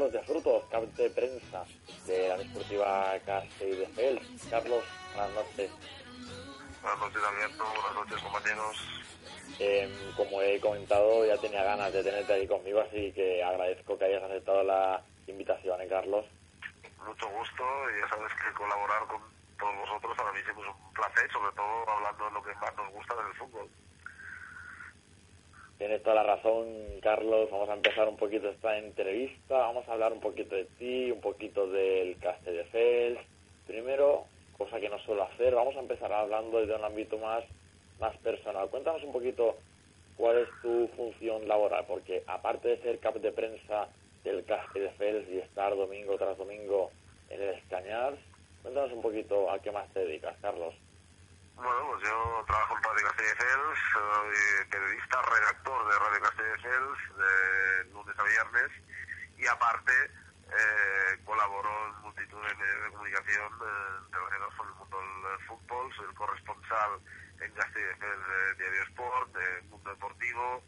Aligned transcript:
Carlos 0.00 0.12
de 0.14 0.22
Frutos, 0.22 0.64
cap 0.70 0.82
de 0.96 1.10
prensa 1.10 1.62
de 2.06 2.28
la 2.28 2.38
Deportiva 2.38 3.18
Castell 3.26 3.80
de 3.80 3.86
Fels. 3.88 4.46
Carlos, 4.48 4.82
buenas 5.14 5.34
noches. 5.34 5.70
Buenas 6.80 7.00
noches, 7.00 7.22
Alberto. 7.22 7.64
Buenas 7.64 7.94
noches, 7.94 8.22
compañeros. 8.22 8.76
Eh, 9.58 9.92
como 10.16 10.40
he 10.40 10.58
comentado, 10.58 11.26
ya 11.26 11.36
tenía 11.36 11.62
ganas 11.64 11.92
de 11.92 12.02
tenerte 12.02 12.32
aquí 12.32 12.46
conmigo, 12.46 12.80
así 12.80 13.12
que 13.12 13.44
agradezco 13.44 13.98
que 13.98 14.04
hayas 14.06 14.22
aceptado 14.22 14.62
la 14.62 15.02
invitación, 15.26 15.78
¿eh, 15.82 15.86
Carlos? 15.86 16.24
Mucho 17.04 17.28
gusto 17.28 17.62
y 17.94 18.00
ya 18.00 18.08
sabes 18.08 18.32
que 18.40 18.54
colaborar 18.56 19.06
con 19.06 19.20
todos 19.58 19.76
vosotros 19.84 20.16
para 20.16 20.32
mí 20.32 20.38
siempre 20.44 20.64
es 20.64 20.70
un 20.70 20.92
placer, 20.94 21.30
sobre 21.30 21.52
todo 21.52 21.90
hablando 21.90 22.24
de 22.24 22.30
lo 22.30 22.42
que 22.42 22.54
más 22.54 22.74
nos 22.74 22.90
gusta 22.94 23.14
del 23.16 23.34
fútbol. 23.34 23.68
Tienes 25.80 26.02
toda 26.02 26.16
la 26.16 26.36
razón, 26.36 26.66
Carlos. 27.00 27.50
Vamos 27.50 27.70
a 27.70 27.72
empezar 27.72 28.06
un 28.06 28.18
poquito 28.18 28.50
esta 28.50 28.76
entrevista. 28.76 29.56
Vamos 29.56 29.88
a 29.88 29.92
hablar 29.94 30.12
un 30.12 30.20
poquito 30.20 30.54
de 30.54 30.66
ti, 30.78 31.10
un 31.10 31.22
poquito 31.22 31.66
del 31.68 32.18
Castel 32.18 32.54
de 32.54 32.64
Fels. 32.64 33.18
Primero, 33.66 34.26
cosa 34.58 34.78
que 34.78 34.90
no 34.90 34.98
suelo 34.98 35.22
hacer, 35.22 35.54
vamos 35.54 35.74
a 35.76 35.80
empezar 35.80 36.12
hablando 36.12 36.60
desde 36.60 36.74
un 36.74 36.84
ámbito 36.84 37.16
más, 37.16 37.44
más 37.98 38.14
personal. 38.18 38.68
Cuéntanos 38.68 39.02
un 39.04 39.12
poquito 39.12 39.56
cuál 40.18 40.40
es 40.40 40.48
tu 40.60 40.86
función 40.88 41.48
laboral, 41.48 41.86
porque 41.88 42.24
aparte 42.26 42.68
de 42.68 42.82
ser 42.82 42.98
cap 42.98 43.14
de 43.14 43.32
prensa 43.32 43.88
del 44.22 44.44
Castel 44.44 44.82
de 44.82 44.90
Fels 44.90 45.30
y 45.30 45.38
estar 45.38 45.74
domingo 45.74 46.18
tras 46.18 46.36
domingo 46.36 46.90
en 47.30 47.40
el 47.40 47.54
Escañar, 47.54 48.18
cuéntanos 48.60 48.92
un 48.92 49.00
poquito 49.00 49.50
a 49.50 49.58
qué 49.60 49.72
más 49.72 49.90
te 49.94 50.00
dedicas, 50.00 50.36
Carlos. 50.42 50.74
Bueno, 51.56 51.72
pues 51.88 52.02
yo 52.02 52.39
Soy 53.20 54.66
periodista, 54.70 55.20
redactor 55.20 55.92
de 55.92 55.98
Radio 55.98 56.20
Castelldefels 56.22 56.98
de 57.18 57.92
lunes 57.92 58.18
a 58.18 58.22
viernes 58.22 58.70
y 59.36 59.46
aparte 59.46 59.92
eh, 60.48 61.20
colaboro 61.26 61.68
en 61.88 62.00
multitud 62.00 62.40
de 62.40 62.54
medios 62.54 62.82
de 62.82 62.90
comunicación 62.92 63.52
eh, 63.60 64.08
relacionados 64.10 64.54
con 64.54 64.68
el 64.68 64.74
mundo 64.74 65.28
del 65.28 65.46
fútbol, 65.46 65.92
soy 65.96 66.06
el 66.08 66.14
corresponsal 66.14 66.92
en 67.40 67.52
Castelldefels 67.52 68.26
de 68.26 68.54
Diario 68.54 68.82
Sport, 68.84 69.32
del 69.36 69.64
Mundo 69.64 69.90
Deportivo, 69.90 70.64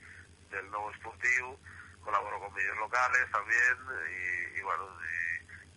del 0.50 0.70
Nuevo 0.70 0.90
Esportivo, 0.90 1.58
colaboro 2.04 2.38
con 2.38 2.52
medios 2.52 2.76
locales 2.76 3.30
también 3.32 3.76
y, 4.56 4.60
bueno, 4.60 4.94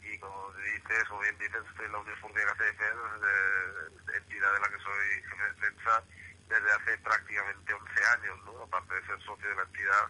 y, 0.04 0.12
y, 0.12 0.20
como 0.20 0.52
dices, 0.52 1.06
o 1.10 1.20
bien 1.20 1.38
dices, 1.38 1.64
estoy 1.72 1.86
en 1.86 1.92
la 1.94 2.00
Unión 2.00 2.16
Esportiva 2.16 2.48
Castelldefels, 2.48 3.22
de, 3.22 4.18
entidad 4.18 4.54
de 4.54 4.60
la 4.60 4.68
que 4.68 4.80
soy 4.84 5.24
jefe 5.24 5.44
de 5.44 5.54
prensa 5.54 6.04
desde 6.50 6.72
hace 6.72 6.98
prácticamente 7.00 7.74
11 7.74 8.06
años, 8.18 8.40
¿no? 8.46 8.64
aparte 8.64 8.96
de 8.96 9.06
ser 9.06 9.20
socio 9.22 9.50
de 9.50 9.56
la 9.56 9.64
entidad 9.64 10.08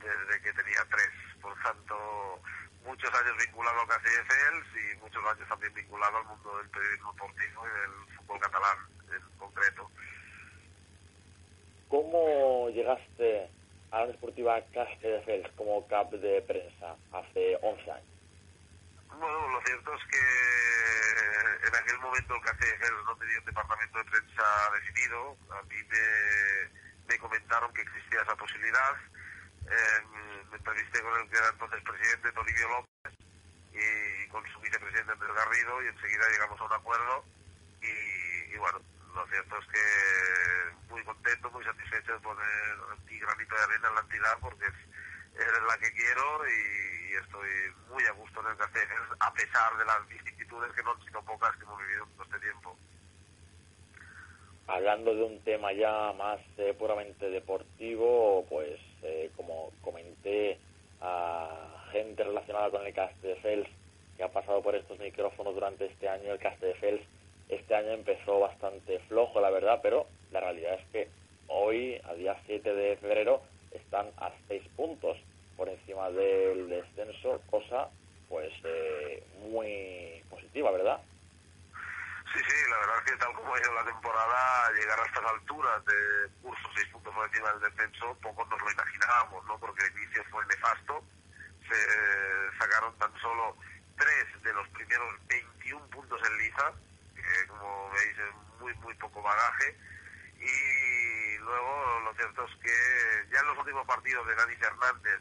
desde 0.00 0.42
que 0.42 0.52
tenía 0.52 0.84
tres. 0.90 1.10
Por 1.40 1.54
tanto, 1.62 2.40
muchos 2.84 3.10
años 3.14 3.36
vinculado 3.38 3.80
a 3.80 3.88
Castelldefels 3.88 4.66
y 4.76 4.96
muchos 5.00 5.24
años 5.24 5.48
también 5.48 5.74
vinculado 5.74 6.18
al 6.18 6.24
mundo 6.24 6.58
del 6.58 6.68
periodismo 6.68 7.12
deportivo 7.12 7.66
y 7.66 7.80
del 7.80 8.16
fútbol 8.16 8.40
catalán 8.40 8.78
en 9.12 9.38
concreto. 9.38 9.90
¿Cómo 11.88 12.68
llegaste 12.70 13.48
a 13.90 14.00
la 14.00 14.06
Deportiva 14.08 14.60
Castelldefels 14.72 15.50
como 15.56 15.86
cap 15.86 16.10
de 16.10 16.42
prensa 16.42 16.96
hace 17.12 17.58
11 17.62 17.90
años? 17.90 18.13
Bueno, 19.18 19.48
lo 19.48 19.60
cierto 19.62 19.94
es 19.94 20.04
que 20.10 21.66
en 21.68 21.74
aquel 21.74 21.98
momento 22.00 22.34
el 22.34 22.42
Castelldefels 22.42 23.04
no 23.06 23.16
tenía 23.16 23.38
un 23.38 23.44
departamento 23.44 23.98
de 23.98 24.04
prensa 24.04 24.70
definido. 24.74 25.36
A 25.50 25.62
mí 25.62 25.76
me, 25.88 27.08
me 27.08 27.18
comentaron 27.18 27.72
que 27.72 27.82
existía 27.82 28.22
esa 28.22 28.36
posibilidad. 28.36 28.96
Eh, 29.70 30.00
me 30.50 30.56
entrevisté 30.56 31.00
con 31.00 31.20
el 31.20 31.28
que 31.30 31.36
era 31.36 31.48
entonces 31.48 31.82
presidente, 31.82 32.32
Toribio 32.32 32.68
López, 32.68 33.14
y 33.72 34.28
con 34.28 34.44
su 34.52 34.60
vicepresidente 34.60 35.12
Andrés 35.12 35.34
Garrido, 35.34 35.82
y 35.82 35.86
enseguida 35.88 36.28
llegamos 36.28 36.60
a 36.60 36.64
un 36.64 36.72
acuerdo. 36.72 37.24
Y, 37.80 38.54
y 38.54 38.56
bueno, 38.58 38.80
lo 39.14 39.26
cierto 39.28 39.58
es 39.58 39.66
que 39.68 40.92
muy 40.92 41.04
contento, 41.04 41.50
muy 41.50 41.64
satisfecho 41.64 42.12
de 42.12 42.20
poner 42.20 42.76
mi 43.06 43.18
granito 43.18 43.54
de 43.54 43.62
arena 43.62 43.88
en 43.88 43.94
la 43.94 44.00
entidad, 44.00 44.38
porque 44.40 44.66
es, 44.66 44.74
es 45.40 45.62
la 45.66 45.78
que 45.78 45.92
quiero 45.92 46.48
y, 46.48 46.83
y 47.14 47.16
estoy 47.16 47.48
muy 47.90 48.02
a 48.04 48.12
gusto 48.12 48.40
en 48.40 48.46
el 48.48 48.56
Castelldefels, 48.56 49.20
a 49.20 49.32
pesar 49.32 49.78
de 49.78 49.84
las 49.84 50.08
vicisitudes 50.08 50.72
que 50.72 50.82
no 50.82 50.90
han 50.90 51.04
sido 51.04 51.22
pocas 51.22 51.54
que 51.56 51.62
hemos 51.62 51.78
vivido 51.78 52.06
todo 52.14 52.24
este 52.24 52.38
tiempo. 52.40 52.76
Hablando 54.66 55.14
de 55.14 55.22
un 55.22 55.40
tema 55.44 55.72
ya 55.72 56.12
más 56.14 56.40
eh, 56.58 56.74
puramente 56.76 57.30
deportivo, 57.30 58.44
pues 58.48 58.80
eh, 59.02 59.30
como 59.36 59.70
comenté 59.82 60.58
a 61.00 61.86
gente 61.92 62.24
relacionada 62.24 62.70
con 62.70 62.84
el 62.84 62.94
Castelldefels 62.94 63.68
que 64.16 64.24
ha 64.24 64.32
pasado 64.32 64.62
por 64.62 64.74
estos 64.74 64.98
micrófonos 64.98 65.54
durante 65.54 65.86
este 65.86 66.08
año, 66.08 66.32
el 66.32 66.38
Castelldefels 66.38 67.02
este 67.48 67.74
año 67.74 67.90
empezó 67.90 68.40
bastante 68.40 68.98
flojo, 69.00 69.40
la 69.40 69.50
verdad, 69.50 69.80
pero 69.82 70.06
la 70.32 70.40
realidad 70.40 70.80
es 70.80 70.86
que 70.90 71.08
hoy, 71.46 72.00
a 72.04 72.14
día 72.14 72.36
7 72.46 72.74
de 72.74 72.96
febrero, 72.96 73.42
están 73.70 74.06
a 74.16 74.32
6 74.48 74.62
puntos 74.76 75.18
por 75.56 75.68
encima 75.68 76.10
del 76.10 76.68
descenso, 76.68 77.40
cosa 77.50 77.88
pues 78.28 78.52
eh, 78.64 79.22
muy 79.38 80.24
positiva, 80.28 80.70
¿verdad? 80.72 81.00
Sí, 82.32 82.40
sí, 82.48 82.56
la 82.68 82.78
verdad 82.78 82.96
es 82.98 83.12
que 83.12 83.16
tal 83.18 83.32
como 83.34 83.54
ha 83.54 83.60
ido 83.60 83.72
la 83.74 83.84
temporada, 83.84 84.72
llegar 84.72 84.98
a 84.98 85.06
estas 85.06 85.24
alturas 85.24 85.84
de 85.84 86.28
curso 86.42 86.68
seis 86.74 86.88
puntos 86.88 87.14
por 87.14 87.26
encima 87.28 87.52
del 87.52 87.70
descenso, 87.70 88.18
poco 88.20 88.44
nos 88.46 88.60
lo 88.60 88.72
imaginábamos, 88.72 89.44
¿no? 89.46 89.58
Porque 89.60 89.84
el 89.84 90.02
inicio 90.02 90.24
fue 90.30 90.44
nefasto, 90.46 91.04
se 91.68 91.76
eh, 91.76 92.50
sacaron 92.58 92.98
tan 92.98 93.14
solo 93.20 93.56
tres 93.96 94.42
de 94.42 94.52
los 94.52 94.68
primeros 94.70 95.14
21 95.28 95.86
puntos 95.90 96.20
en 96.26 96.38
liza, 96.38 96.72
que 97.14 97.46
como 97.46 97.90
veis 97.90 98.18
es 98.18 98.60
muy, 98.60 98.74
muy 98.82 98.94
poco 98.94 99.22
bagaje, 99.22 99.76
y 100.40 101.38
luego 101.38 102.00
lo 102.00 102.14
cierto 102.14 102.44
es 102.46 102.56
que 102.56 103.32
ya 103.32 103.40
en 103.40 103.46
los 103.46 103.58
últimos 103.58 103.86
partidos 103.86 104.26
de 104.26 104.34
Dani 104.34 104.56
Fernández 104.56 105.20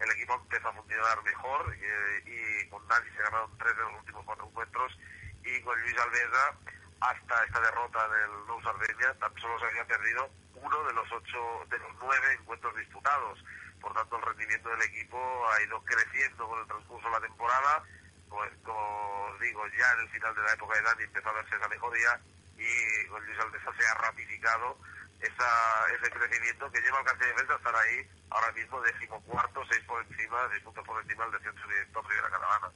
el 0.00 0.10
equipo 0.12 0.34
empezó 0.34 0.68
a 0.68 0.72
funcionar 0.72 1.22
mejor 1.22 1.76
y, 1.76 2.30
y 2.30 2.68
con 2.68 2.86
Dani 2.88 3.08
se 3.10 3.22
ganaron 3.22 3.56
tres 3.58 3.76
de 3.76 3.82
los 3.82 3.94
últimos 4.00 4.24
cuatro 4.24 4.46
encuentros 4.46 4.98
y 5.44 5.60
con 5.62 5.80
Luis 5.80 5.98
Alvesa 5.98 6.56
hasta 7.00 7.44
esta 7.44 7.60
derrota 7.60 8.08
del 8.08 8.30
Nou 8.46 8.60
Sardeña 8.62 9.14
tan 9.20 9.32
solo 9.40 9.58
se 9.58 9.66
había 9.66 9.86
perdido 9.86 10.28
uno 10.54 10.84
de 10.84 10.92
los 10.92 11.10
ocho 11.12 11.40
de 11.68 11.78
los 11.78 11.92
nueve 12.00 12.32
encuentros 12.38 12.76
disputados. 12.76 13.44
Por 13.80 13.94
tanto 13.94 14.16
el 14.16 14.22
rendimiento 14.22 14.68
del 14.68 14.82
equipo 14.82 15.16
ha 15.48 15.62
ido 15.62 15.82
creciendo 15.84 16.46
con 16.46 16.60
el 16.60 16.66
transcurso 16.66 17.08
de 17.08 17.14
la 17.14 17.20
temporada 17.20 17.82
pues, 18.30 18.50
como 18.62 19.36
digo 19.40 19.66
ya 19.76 19.92
en 19.92 20.00
el 20.00 20.08
final 20.10 20.34
de 20.34 20.42
la 20.42 20.52
época 20.52 20.76
de 20.76 20.82
Dani 20.82 21.02
empezó 21.04 21.28
a 21.28 21.32
verse 21.32 21.56
esa 21.56 21.68
mejoría 21.68 22.20
y 22.56 23.06
con 23.08 23.24
Luis 23.26 23.38
Alvesa 23.40 23.72
se 23.76 23.86
ha 23.86 23.94
ratificado 23.94 24.78
esa, 25.20 25.86
ese 25.98 26.10
crecimiento 26.10 26.70
que 26.70 26.80
lleva 26.80 26.98
al 26.98 27.04
Castelldefels 27.04 27.50
a 27.50 27.56
estar 27.56 27.76
ahí 27.76 28.08
ahora 28.30 28.52
mismo 28.52 28.80
decimocuarto, 28.82 29.62
seis 29.70 29.84
por 29.86 30.02
encima, 30.02 30.48
seis 30.50 30.62
puntos 30.62 30.86
por 30.86 31.02
encima 31.02 31.24
del 31.24 31.32
descenso 31.32 31.68
directo 31.68 32.02
de 32.02 32.22
la 32.22 32.30
Catalana 32.30 32.72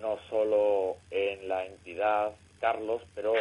no 0.00 0.18
solo 0.28 0.96
en 1.10 1.48
la 1.48 1.64
entidad 1.64 2.32
Carlos, 2.60 3.02
pero 3.14 3.34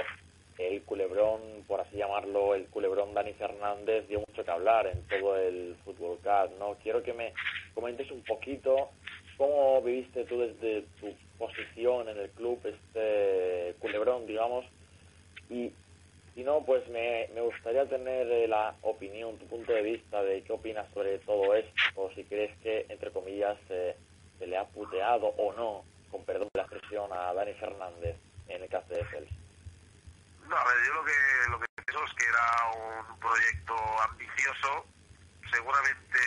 el 0.58 0.82
culebrón, 0.84 1.42
por 1.68 1.82
así 1.82 1.98
llamarlo, 1.98 2.56
el 2.56 2.68
culebrón 2.68 3.14
Dani 3.14 3.34
Fernández 3.34 4.08
dio 4.08 4.20
mucho 4.20 4.44
que 4.44 4.52
hablar 4.52 4.88
en 4.88 5.02
todo 5.08 5.36
el 5.36 5.76
Fútbol 5.84 6.20
Cup, 6.20 6.58
¿no? 6.60 6.76
Quiero 6.82 7.02
que 7.04 7.14
me 7.14 7.34
comentes 7.74 8.10
un 8.12 8.24
poquito 8.24 8.92
cómo 9.38 9.82
viviste 9.82 10.26
tú 10.26 10.40
desde 10.40 10.84
tu 11.00 11.14
posición 11.38 12.08
en 12.10 12.18
el 12.18 12.30
club 12.32 12.60
este 12.64 13.76
culebrón, 13.80 14.28
digamos, 14.28 14.66
y 15.50 15.72
si 16.34 16.44
no, 16.44 16.64
pues 16.66 16.88
me, 16.90 17.30
me 17.34 17.42
gustaría 17.42 17.88
tener 17.88 18.28
eh, 18.32 18.48
la 18.48 18.76
opinión, 18.82 19.38
tu 19.38 19.48
punto 19.48 19.72
de 19.72 19.82
vista 19.82 20.22
de 20.24 20.44
qué 20.44 20.54
opinas 20.54 20.88
sobre 20.94 21.20
todo 21.20 21.54
esto, 21.54 21.72
o 21.96 22.12
si 22.12 22.24
crees 22.24 22.58
que, 22.60 22.86
entre 22.90 23.12
comillas, 23.12 23.58
eh, 23.70 23.96
se 24.40 24.48
le 24.48 24.58
ha 24.58 24.66
puteado 24.66 25.28
o 25.28 25.54
no 25.54 25.84
con 26.14 26.24
perdón 26.26 26.48
de 26.54 26.62
la 26.62 26.68
expresión, 26.68 27.12
a 27.12 27.34
Dani 27.34 27.54
Fernández 27.56 28.16
en 28.48 28.62
el 28.62 28.70
caso 28.70 28.94
de 28.94 29.04
Fels? 29.06 29.32
No, 30.48 30.56
a 30.56 30.64
ver, 30.64 30.76
yo 30.86 30.94
lo 30.94 31.04
que, 31.04 31.14
lo 31.50 31.60
que 31.60 31.66
pienso 31.84 32.06
es 32.06 32.14
que 32.14 32.26
era 32.26 33.08
un 33.10 33.20
proyecto 33.20 33.74
ambicioso. 34.10 34.86
Seguramente 35.52 36.20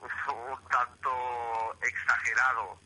un 0.28 0.68
tanto 0.68 1.10
exagerado 1.82 2.78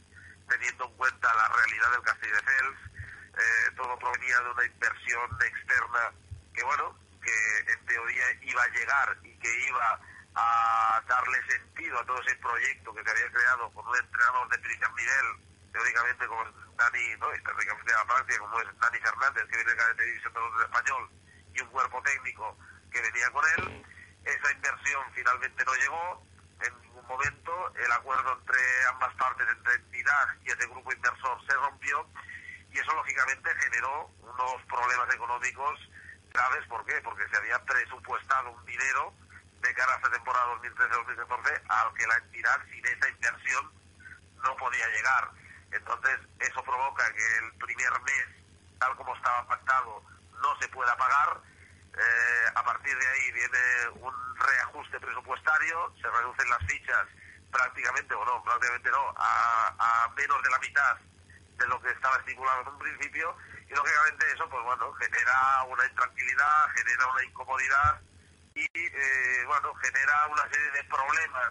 teniendo 0.48 0.84
en 0.84 0.92
cuenta 0.94 1.28
la 1.34 1.48
realidad 1.48 1.90
del 1.92 2.02
Castillo 2.02 2.34
de 2.34 2.42
Fels. 2.42 2.93
Eh, 3.36 3.70
todo 3.76 3.98
provenía 3.98 4.38
de 4.40 4.50
una 4.50 4.64
inversión 4.64 5.30
externa 5.42 6.12
que, 6.54 6.62
bueno, 6.62 6.96
que 7.22 7.72
en 7.72 7.86
teoría 7.86 8.24
iba 8.42 8.62
a 8.62 8.68
llegar 8.68 9.16
y 9.24 9.36
que 9.38 9.66
iba 9.68 10.00
a 10.36 11.02
darle 11.06 11.38
sentido 11.48 11.98
a 11.98 12.06
todo 12.06 12.20
ese 12.22 12.36
proyecto 12.36 12.94
que 12.94 13.02
se 13.02 13.10
había 13.10 13.30
creado 13.30 13.70
con 13.70 13.86
un 13.86 13.96
entrenador 13.96 14.48
de 14.50 14.58
primer 14.58 14.92
nivel, 14.94 15.26
teóricamente 15.72 16.26
como 16.26 16.44
Dani, 16.76 17.16
¿no? 17.18 17.34
y 17.34 17.42
teóricamente 17.42 17.92
a 17.92 17.98
la 17.98 18.04
práctica 18.04 18.38
como 18.38 18.60
es 18.60 18.78
Dani 18.78 18.98
Fernández, 18.98 19.44
que 19.50 19.56
viene 19.56 19.74
de 19.74 20.04
división 20.04 20.32
de 20.34 20.64
español, 20.64 21.10
y 21.54 21.60
un 21.60 21.68
cuerpo 21.68 22.02
técnico 22.02 22.58
que 22.90 23.00
venía 23.00 23.30
con 23.30 23.44
él. 23.56 23.86
Esa 24.24 24.52
inversión 24.52 25.02
finalmente 25.14 25.64
no 25.64 25.74
llegó, 25.74 26.26
en 26.62 26.80
ningún 26.82 27.06
momento 27.06 27.74
el 27.74 27.92
acuerdo 27.92 28.38
entre 28.38 28.86
ambas 28.90 29.14
partes, 29.14 29.46
entre 29.48 29.74
entidad 29.74 30.28
y 30.42 30.50
ese 30.50 30.66
grupo 30.66 30.92
inversor, 30.92 31.46
se 31.46 31.54
rompió 31.54 32.06
y 32.74 32.78
eso 32.78 32.92
lógicamente 32.92 33.54
generó 33.54 34.10
unos 34.20 34.62
problemas 34.68 35.14
económicos 35.14 35.88
graves. 36.32 36.66
¿Por 36.66 36.84
qué? 36.84 37.00
Porque 37.02 37.28
se 37.28 37.36
había 37.36 37.58
presupuestado 37.64 38.50
un 38.50 38.64
dinero 38.66 39.14
de 39.60 39.72
cara 39.74 39.92
a 39.92 39.96
esta 39.96 40.10
temporada 40.10 40.54
2013-2014 40.60 41.62
al 41.68 41.94
que 41.94 42.06
la 42.06 42.16
entidad 42.16 42.60
sin 42.70 42.84
esa 42.84 43.08
inversión 43.08 43.72
no 44.42 44.56
podía 44.56 44.88
llegar. 44.88 45.30
Entonces 45.70 46.18
eso 46.40 46.62
provoca 46.64 47.12
que 47.12 47.36
el 47.38 47.52
primer 47.58 47.92
mes, 48.02 48.26
tal 48.78 48.94
como 48.96 49.14
estaba 49.14 49.46
pactado, 49.46 50.02
no 50.42 50.60
se 50.60 50.68
pueda 50.68 50.96
pagar 50.96 51.40
eh, 51.96 52.46
a 52.56 52.64
partir 52.64 52.98
de 52.98 53.06
ahí 53.06 53.32
viene 53.32 53.88
un 54.00 54.14
reajuste 54.36 54.98
presupuestario, 54.98 55.94
se 56.02 56.10
reducen 56.10 56.50
las 56.50 56.66
fichas 56.66 57.06
prácticamente, 57.52 58.14
o 58.14 58.24
no, 58.24 58.42
prácticamente 58.42 58.90
no, 58.90 59.14
a, 59.16 60.10
menos 60.16 60.42
de 60.42 60.50
la 60.50 60.58
mitad 60.58 60.96
de 61.56 61.66
lo 61.66 61.80
que 61.80 61.90
estaba 61.90 62.16
estipulado 62.16 62.62
en 62.62 62.68
un 62.68 62.78
principio, 62.78 63.36
y 63.68 63.74
lógicamente 63.74 64.32
eso, 64.32 64.48
pues 64.48 64.62
bueno, 64.64 64.92
genera 64.94 65.62
una 65.68 65.86
intranquilidad, 65.86 66.66
genera 66.76 67.06
una 67.06 67.24
incomodidad 67.24 68.00
y, 68.54 68.66
eh, 68.74 69.44
bueno, 69.46 69.74
genera 69.74 70.26
una 70.28 70.48
serie 70.50 70.70
de 70.70 70.84
problemas 70.84 71.50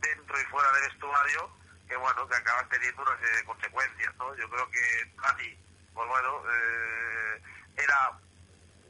dentro 0.00 0.40
y 0.40 0.44
fuera 0.44 0.70
del 0.72 0.88
vestuario 0.88 1.50
que, 1.88 1.96
bueno, 1.96 2.28
que 2.28 2.36
acaban 2.36 2.68
teniendo 2.68 3.02
una 3.02 3.18
serie 3.18 3.36
de 3.36 3.44
consecuencias, 3.44 4.14
¿no? 4.16 4.34
Yo 4.36 4.48
creo 4.48 4.70
que 4.70 5.12
Nati, 5.16 5.58
pues 5.94 6.08
bueno, 6.08 6.42
eh, 6.52 7.42
era 7.76 8.12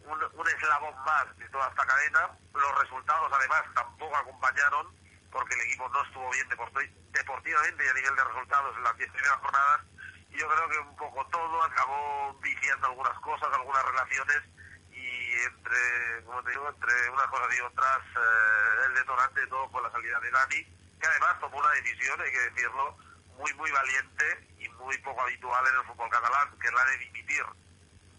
un, 0.05 0.49
eslabón 0.49 0.95
más 1.05 1.37
de 1.39 1.49
toda 1.49 1.69
esta 1.69 1.87
cadena. 1.87 2.31
Los 2.53 2.79
resultados, 2.81 3.33
además, 3.33 3.63
tampoco 3.75 4.17
acompañaron 4.17 4.87
porque 5.31 5.55
el 5.55 5.61
equipo 5.61 5.89
no 5.91 6.03
estuvo 6.03 6.31
bien 6.31 6.49
deportivamente 6.49 7.85
y 7.85 7.89
a 7.89 7.93
nivel 7.93 8.17
de 8.17 8.25
resultados 8.25 8.77
en 8.77 8.85
las 8.85 8.97
10 8.97 9.13
primeras 9.13 9.39
jornadas. 9.39 9.81
Yo 10.31 10.49
creo 10.49 10.69
que 10.69 10.79
un 10.79 10.97
poco 10.97 11.27
todo 11.27 11.63
acabó 11.63 12.35
viciando 12.41 12.87
algunas 12.87 13.19
cosas, 13.21 13.49
algunas 13.53 13.85
relaciones 13.85 14.43
y 14.91 15.33
entre, 15.45 16.25
como 16.25 16.43
te 16.43 16.51
digo, 16.51 16.69
entre 16.69 17.11
unas 17.11 17.27
cosas 17.27 17.57
y 17.57 17.61
otras, 17.61 17.99
eh, 17.99 18.87
el 18.87 18.95
detonante 18.95 19.41
de 19.41 19.47
todo 19.47 19.69
fue 19.71 19.83
la 19.83 19.91
salida 19.91 20.21
de 20.21 20.31
Dani, 20.31 20.65
que 21.01 21.07
además 21.07 21.41
tomó 21.41 21.59
una 21.59 21.71
decisión, 21.71 22.21
hay 22.21 22.33
que 22.33 22.51
decirlo, 22.51 22.97
muy, 23.37 23.53
muy 23.55 23.71
valiente 23.71 24.49
y 24.59 24.69
muy 24.71 24.99
poco 24.99 25.23
habitual 25.23 25.67
en 25.67 25.81
el 25.81 25.87
fútbol 25.87 26.11
catalán, 26.11 26.59
que 26.61 26.67
es 26.67 26.75
la 26.75 26.85
de 26.85 26.99
dimitir 26.99 27.45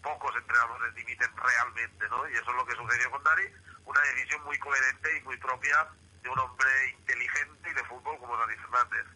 pocos 0.02 0.34
entrenadores 0.34 0.94
dimiten 0.94 1.30
realmente, 1.36 2.08
¿no? 2.08 2.28
Y 2.28 2.32
eso 2.32 2.50
es 2.50 2.56
lo 2.56 2.66
que 2.66 2.74
sucedió 2.74 3.10
con 3.10 3.22
Dani, 3.22 3.42
una 3.84 4.00
decisión 4.00 4.42
muy 4.44 4.58
coherente 4.58 5.16
y 5.16 5.20
muy 5.22 5.36
propia 5.36 5.88
de 6.22 6.28
un 6.28 6.38
hombre 6.38 6.70
inteligente 6.98 7.70
y 7.70 7.74
de 7.74 7.84
fútbol 7.84 8.18
como 8.18 8.36
Dani 8.36 8.56
Fernández. 8.56 9.06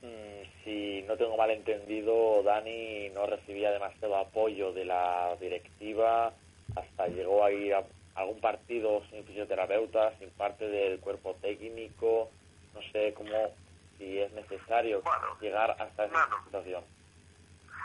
Si 0.00 1.02
no 1.08 1.16
tengo 1.16 1.36
mal 1.36 1.50
entendido, 1.50 2.42
Dani 2.42 3.08
no 3.10 3.26
recibía 3.26 3.70
demasiado 3.70 4.16
apoyo 4.16 4.72
de 4.72 4.84
la 4.84 5.34
directiva, 5.40 6.32
hasta 6.76 7.06
llegó 7.08 7.44
a 7.44 7.50
ir 7.50 7.74
a 7.74 7.84
algún 8.14 8.40
partido 8.40 9.02
sin 9.10 9.24
fisioterapeuta, 9.24 10.16
sin 10.18 10.30
parte 10.30 10.68
del 10.68 11.00
cuerpo 11.00 11.34
técnico, 11.40 12.30
no 12.74 12.82
sé 12.92 13.14
cómo, 13.14 13.54
si 13.96 14.18
es 14.18 14.30
necesario 14.32 15.02
llegar 15.40 15.70
hasta 15.78 16.04
esa 16.04 16.28
situación. 16.44 16.84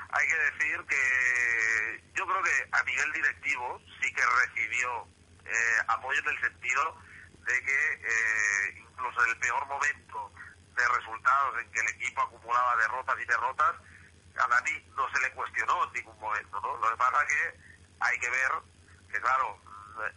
Hay 0.10 0.27
que 0.27 0.36
decir 0.36 0.86
que 0.88 2.01
yo 2.15 2.25
creo 2.25 2.44
que 2.44 2.68
a 2.71 2.83
nivel 2.83 3.12
directivo 3.13 3.81
sí 4.01 4.13
que 4.13 4.21
recibió 4.45 5.07
eh, 5.45 5.83
apoyo 5.88 6.19
en 6.19 6.30
el 6.30 6.42
sentido 6.42 6.95
de 7.48 7.54
que 7.63 7.94
eh, 7.94 8.83
incluso 8.89 9.24
en 9.24 9.30
el 9.31 9.38
peor 9.38 9.65
momento 9.68 10.31
de 10.75 10.87
resultados 10.87 11.59
en 11.61 11.71
que 11.71 11.79
el 11.79 11.89
equipo 11.89 12.21
acumulaba 12.21 12.75
derrotas 12.77 13.15
y 13.19 13.25
derrotas, 13.25 13.75
a 14.37 14.47
Dani 14.47 14.91
no 14.95 15.07
se 15.13 15.21
le 15.21 15.31
cuestionó 15.33 15.83
en 15.85 15.93
ningún 15.93 16.19
momento. 16.19 16.59
¿no? 16.61 16.77
Lo 16.77 16.89
que 16.89 16.97
pasa 16.97 17.23
es 17.23 17.33
que 17.33 17.59
hay 17.99 18.19
que 18.19 18.29
ver 18.29 18.51
que, 19.11 19.21
claro, 19.21 19.59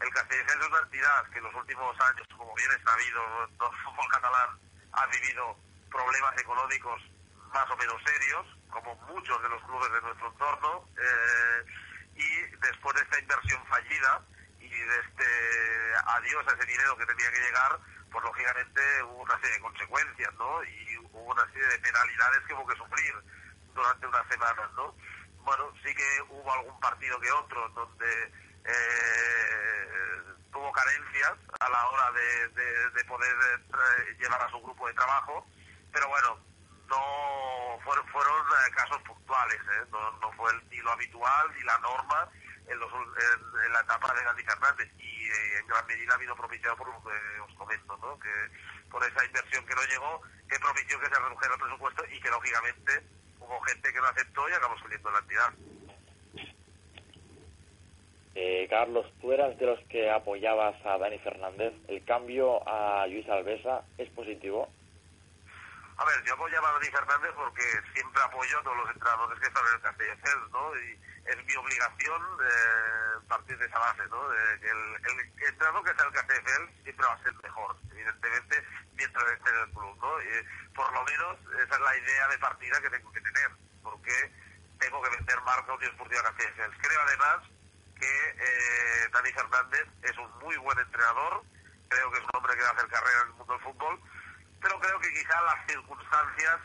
el 0.00 0.10
Castelldefels 0.10 0.60
es 0.60 0.68
una 0.68 0.78
entidad 0.80 1.30
que 1.30 1.38
en 1.38 1.44
los 1.44 1.54
últimos 1.54 2.00
años, 2.00 2.26
como 2.36 2.54
bien 2.54 2.70
es 2.72 2.82
sabido, 2.82 3.44
el 3.44 3.78
fútbol 3.84 4.08
catalán 4.10 4.58
ha 4.92 5.06
vivido 5.06 5.56
problemas 5.90 6.36
económicos 6.38 7.02
más 7.52 7.70
o 7.70 7.76
menos 7.76 8.02
serios, 8.04 8.46
como 8.70 8.94
muchos 9.12 9.42
de 9.42 9.48
los 9.48 9.62
clubes 9.64 9.92
de 9.92 10.00
nuestro 10.00 10.28
entorno, 10.28 10.88
eh, 10.98 11.64
y 12.14 12.40
después 12.56 12.96
de 12.96 13.02
esta 13.02 13.18
inversión 13.20 13.64
fallida 13.66 14.22
y 14.58 14.68
de 14.68 15.00
este 15.00 15.26
adiós 16.06 16.44
a 16.48 16.56
ese 16.56 16.66
dinero 16.66 16.96
que 16.96 17.06
tenía 17.06 17.30
que 17.30 17.40
llegar, 17.40 17.78
pues 18.10 18.24
lógicamente 18.24 18.80
hubo 19.04 19.22
una 19.22 19.38
serie 19.40 19.56
de 19.56 19.60
consecuencias, 19.60 20.34
¿no? 20.34 20.64
Y 20.64 20.96
hubo 20.98 21.20
una 21.32 21.46
serie 21.52 21.68
de 21.68 21.78
penalidades 21.78 22.40
que 22.46 22.54
hubo 22.54 22.66
que 22.66 22.76
sufrir 22.76 23.14
durante 23.74 24.06
unas 24.06 24.26
semanas, 24.28 24.72
¿no? 24.74 24.94
Bueno, 25.44 25.72
sí 25.84 25.94
que 25.94 26.22
hubo 26.30 26.52
algún 26.52 26.78
partido 26.80 27.20
que 27.20 27.30
otro 27.30 27.68
donde 27.70 28.32
eh, 28.64 30.22
tuvo 30.52 30.72
carencias 30.72 31.34
a 31.60 31.68
la 31.68 31.88
hora 31.88 32.12
de, 32.12 32.90
de 32.90 33.04
poder 33.04 33.36
eh, 33.56 34.16
llevar 34.18 34.42
a 34.42 34.50
su 34.50 34.60
grupo 34.60 34.88
de 34.88 34.94
trabajo, 34.94 35.46
pero 35.92 36.08
bueno, 36.08 36.38
no 36.88 37.78
fueron, 37.84 38.06
fueron 38.08 38.46
eh, 38.46 38.70
casos 38.74 39.00
puntuales, 39.02 39.60
¿eh? 39.60 39.86
no, 39.90 40.10
no, 40.18 40.32
fue 40.32 40.52
ni 40.70 40.78
lo 40.78 40.92
habitual 40.92 41.52
ni 41.54 41.62
la 41.64 41.78
norma 41.78 42.28
en, 42.68 42.78
los, 42.78 42.92
en, 42.92 43.72
la 43.72 43.80
etapa 43.80 44.14
de 44.14 44.24
Gandhi 44.24 44.42
Fernández 44.42 44.88
y 44.98 45.28
eh, 45.28 45.58
en 45.60 45.66
gran 45.66 45.86
medida 45.86 46.12
ha 46.12 46.16
habido 46.16 46.36
propiciado 46.36 46.76
por 46.76 46.88
lo 46.88 47.02
que 47.02 47.40
os 47.40 47.54
comento, 47.54 47.96
¿no? 47.98 48.18
que 48.18 48.30
por 48.90 49.02
esa 49.04 49.24
inversión 49.24 49.64
que 49.66 49.74
no 49.74 49.82
llegó, 49.82 50.22
que 50.48 50.58
propició 50.58 51.00
que 51.00 51.06
se 51.06 51.20
redujera 51.20 51.54
el 51.54 51.60
presupuesto 51.60 52.04
y 52.10 52.20
que 52.20 52.30
lógicamente 52.30 52.92
hubo 53.40 53.60
gente 53.62 53.92
que 53.92 54.00
no 54.00 54.06
aceptó 54.06 54.48
y 54.48 54.52
acabó 54.52 54.78
saliendo 54.78 55.08
de 55.08 55.14
la 55.14 55.20
entidad. 55.20 55.52
Eh, 58.38 58.66
Carlos, 58.68 59.06
tú 59.18 59.32
eras 59.32 59.56
de 59.58 59.64
los 59.64 59.80
que 59.88 60.10
apoyabas 60.10 60.76
a 60.84 60.98
Dani 60.98 61.18
Fernández. 61.20 61.72
¿El 61.88 62.04
cambio 62.04 62.60
a 62.68 63.06
Luis 63.06 63.26
Alvesa 63.30 63.82
es 63.96 64.10
positivo? 64.10 64.68
A 65.96 66.04
ver, 66.04 66.22
yo 66.26 66.34
apoyaba 66.34 66.68
a 66.68 66.72
Dani 66.74 66.88
Fernández 66.88 67.32
porque 67.34 67.62
siempre 67.94 68.22
apoyo 68.22 68.58
a 68.58 68.62
todos 68.62 68.76
los 68.76 68.90
entrenadores 68.90 69.40
que 69.40 69.46
están 69.46 69.64
en 69.66 69.74
el 69.74 69.80
Castelldefels, 69.80 70.50
¿no? 70.52 70.76
Y 70.76 71.05
es 71.26 71.44
mi 71.44 71.54
obligación 71.56 72.22
eh, 72.44 73.26
partir 73.28 73.58
de 73.58 73.66
esa 73.66 73.78
base, 73.78 74.06
¿no? 74.08 74.28
De 74.28 74.60
que 74.60 74.70
el, 74.70 74.94
el, 75.04 75.48
entrenador 75.48 75.84
que 75.84 75.90
en 75.90 76.06
el 76.06 76.12
Castelldefels 76.12 76.70
siempre 76.82 77.06
va 77.06 77.12
a 77.14 77.22
ser 77.22 77.34
mejor, 77.42 77.76
evidentemente, 77.90 78.64
mientras 78.94 79.32
esté 79.32 79.50
en 79.50 79.56
el 79.56 79.70
club, 79.70 79.96
¿no? 80.00 80.12
Por 80.74 80.92
lo 80.92 81.04
menos 81.04 81.38
esa 81.64 81.74
es 81.74 81.80
la 81.80 81.96
idea 81.96 82.28
de 82.28 82.38
partida 82.38 82.80
que 82.80 82.90
tengo 82.90 83.12
que 83.12 83.20
tener, 83.20 83.50
porque 83.82 84.32
tengo 84.78 85.02
que 85.02 85.10
vender 85.10 85.40
marca 85.42 85.72
Unión 85.72 85.90
Esportiva 85.90 86.22
Castelldefels. 86.22 86.76
Creo 86.80 87.00
además 87.02 87.36
que 87.98 88.28
eh, 88.28 89.08
Dani 89.12 89.32
Fernández 89.32 89.86
es 90.02 90.18
un 90.18 90.30
muy 90.38 90.56
buen 90.58 90.78
entrenador, 90.78 91.42
creo 91.88 92.10
que 92.12 92.18
es 92.18 92.24
un 92.24 92.30
hombre 92.34 92.54
que 92.54 92.62
va 92.62 92.68
a 92.68 92.72
hacer 92.72 92.88
carrera 92.88 93.20
en 93.22 93.28
el 93.28 93.34
mundo 93.34 93.52
del 93.54 93.62
fútbol, 93.62 94.00
pero 94.60 94.80
creo 94.80 95.00
que 95.00 95.12
quizás 95.12 95.42
las 95.42 95.66
circunstancias 95.66 96.60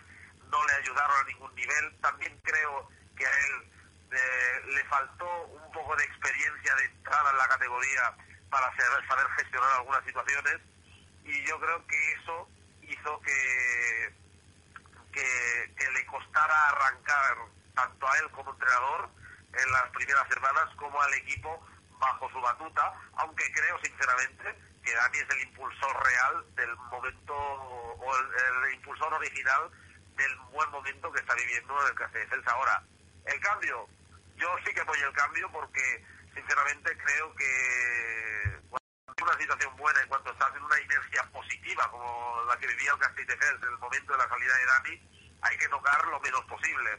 no 0.50 0.66
le 0.68 0.74
ayudaron 0.74 1.18
a 1.18 1.24
ningún 1.24 1.56
nivel. 1.56 2.02
También 2.02 2.38
creo 2.44 2.90
que 3.16 3.26
a 3.26 3.32
él 3.32 3.72
eh, 4.12 4.62
le 4.66 4.84
faltó 4.86 5.46
un 5.46 5.72
poco 5.72 5.96
de 5.96 6.04
experiencia 6.04 6.76
de 6.76 6.86
entrada 6.86 7.32
en 7.32 7.38
la 7.38 7.48
categoría 7.48 8.16
para 8.50 8.76
saber, 8.76 9.08
saber 9.08 9.28
gestionar 9.38 9.72
algunas 9.74 10.04
situaciones 10.06 10.58
y 11.24 11.46
yo 11.46 11.60
creo 11.60 11.88
que 11.88 12.14
eso 12.14 12.50
hizo 12.82 13.22
que, 13.22 14.14
que, 15.14 15.74
que 15.78 15.92
le 15.92 16.06
costara 16.06 16.70
arrancar 16.70 17.38
tanto 17.76 18.08
a 18.08 18.18
él 18.18 18.32
como 18.32 18.52
entrenador 18.52 19.10
en 19.54 19.72
las 19.72 19.90
primeras 19.90 20.28
semanas 20.30 20.70
como 20.78 21.02
al 21.02 21.14
equipo 21.14 21.66
bajo 22.00 22.30
su 22.32 22.42
batuta, 22.42 22.94
aunque 23.18 23.52
creo 23.54 23.80
sinceramente 23.84 24.56
que 24.84 24.94
Dani 24.94 25.18
es 25.20 25.30
el 25.30 25.42
impulsor 25.48 26.04
real 26.04 26.56
del 26.56 26.76
momento, 26.76 27.34
o 27.36 28.18
el, 28.18 28.74
impulsor 28.74 29.14
original 29.14 29.70
del 30.16 30.36
buen 30.52 30.70
momento 30.72 31.12
que 31.12 31.20
está 31.20 31.36
viviendo 31.36 31.88
el 31.88 31.96
Castelldefels 31.96 32.48
ahora. 32.48 32.84
El 33.26 33.40
cambio, 33.40 33.88
yo 34.42 34.50
sí 34.66 34.74
que 34.74 34.82
apoyo 34.82 35.08
el 35.08 35.14
cambio 35.14 35.52
porque 35.52 36.04
sinceramente 36.34 36.98
creo 36.98 37.36
que 37.36 38.60
una 39.22 39.38
situación 39.38 39.78
buena, 39.78 40.02
en 40.02 40.10
cuanto 40.10 40.32
estás 40.32 40.56
en 40.56 40.64
una 40.64 40.82
inercia 40.82 41.22
positiva, 41.32 41.88
como 41.92 42.44
la 42.48 42.58
que 42.58 42.66
vivía 42.66 42.92
el 42.92 42.98
Castelldefels 42.98 43.62
en 43.62 43.70
el 43.70 43.78
momento 43.78 44.14
de 44.14 44.18
la 44.18 44.28
salida 44.28 44.58
de 44.58 44.66
Dani, 44.66 45.38
hay 45.44 45.58
que 45.58 45.68
tocar 45.68 46.08
lo 46.08 46.20
menos 46.22 46.42
posible. 46.46 46.90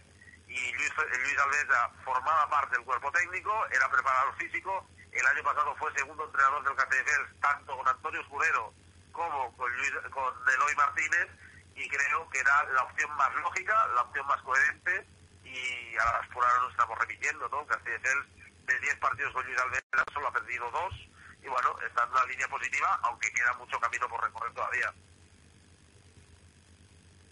Y 0.47 0.73
Luis, 0.75 0.93
Luis 0.97 1.39
Alvesa 1.39 1.91
formaba 2.05 2.49
parte 2.49 2.77
del 2.77 2.85
cuerpo 2.85 3.11
técnico, 3.11 3.67
era 3.73 3.91
preparador 3.91 4.37
físico, 4.37 4.89
el 5.11 5.27
año 5.27 5.43
pasado 5.43 5.75
fue 5.77 5.93
segundo 5.95 6.25
entrenador 6.27 6.63
del 6.63 6.77
Castelldefels, 6.77 7.41
tanto 7.41 7.77
con 7.77 7.89
Antonio 7.89 8.21
Escudero 8.21 8.73
como 9.11 9.57
con, 9.57 9.77
Luis, 9.77 9.93
con 10.13 10.33
Eloy 10.49 10.77
Martínez, 10.77 11.29
y 11.75 11.89
creo 11.89 12.29
que 12.31 12.39
era 12.39 12.65
la 12.71 12.85
opción 12.85 13.11
más 13.17 13.35
lógica, 13.35 13.87
la 13.97 14.03
opción 14.03 14.27
más 14.29 14.41
coherente, 14.43 15.07
y 15.53 15.97
a 15.97 16.05
las 16.05 16.31
ahora 16.35 16.63
nos 16.63 16.71
estamos 16.71 16.99
repitiendo, 16.99 17.49
¿no? 17.49 17.67
Castelldefels 17.67 18.27
de 18.67 18.79
10 18.81 18.97
partidos 18.97 19.33
con 19.33 19.45
Luis 19.45 19.59
Alvesa 19.59 20.05
solo 20.13 20.29
ha 20.29 20.33
perdido 20.33 20.71
dos, 20.71 20.95
y 21.43 21.49
bueno, 21.49 21.77
está 21.87 22.05
en 22.05 22.11
una 22.11 22.25
línea 22.27 22.49
positiva, 22.49 23.01
aunque 23.03 23.33
queda 23.33 23.53
mucho 23.55 23.79
camino 23.79 24.09
por 24.09 24.23
recorrer 24.23 24.53
todavía. 24.55 24.93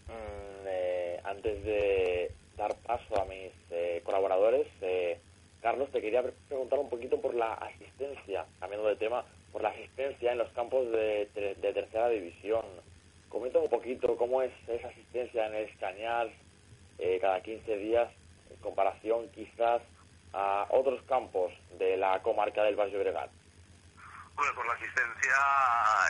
Mm, 0.08 0.66
eh, 0.66 1.20
antes 1.24 1.64
de 1.64 2.34
dar 2.56 2.74
paso 2.86 3.20
a 3.20 3.24
mis 3.24 3.52
eh, 3.70 4.02
colaboradores, 4.04 4.66
eh, 4.82 5.18
Carlos, 5.62 5.90
te 5.92 6.00
quería 6.00 6.22
preguntar 6.48 6.78
un 6.78 6.90
poquito 6.90 7.20
por 7.20 7.34
la 7.34 7.54
asistencia, 7.54 8.46
cambiando 8.58 8.88
de 8.88 8.96
tema, 8.96 9.24
por 9.52 9.62
la 9.62 9.70
asistencia 9.70 10.32
en 10.32 10.38
los 10.38 10.50
campos 10.52 10.90
de, 10.90 11.28
de 11.34 11.72
tercera 11.72 12.08
división. 12.08 12.64
Comenta 13.28 13.58
un 13.58 13.70
poquito 13.70 14.16
cómo 14.16 14.42
es 14.42 14.52
esa 14.66 14.88
asistencia 14.88 15.46
en 15.46 15.54
el 15.54 15.64
Escañar 17.00 17.18
cada 17.20 17.40
15 17.42 17.76
días, 17.76 18.08
en 18.50 18.56
comparación 18.60 19.30
quizás 19.32 19.82
a 20.32 20.66
otros 20.70 21.02
campos 21.08 21.52
de 21.78 21.96
la 21.96 22.20
comarca 22.22 22.62
del 22.62 22.76
Valle 22.76 22.98
Bregat. 22.98 23.30
Bueno, 24.36 24.54
pues 24.54 24.66
la 24.68 24.74
asistencia 24.74 25.36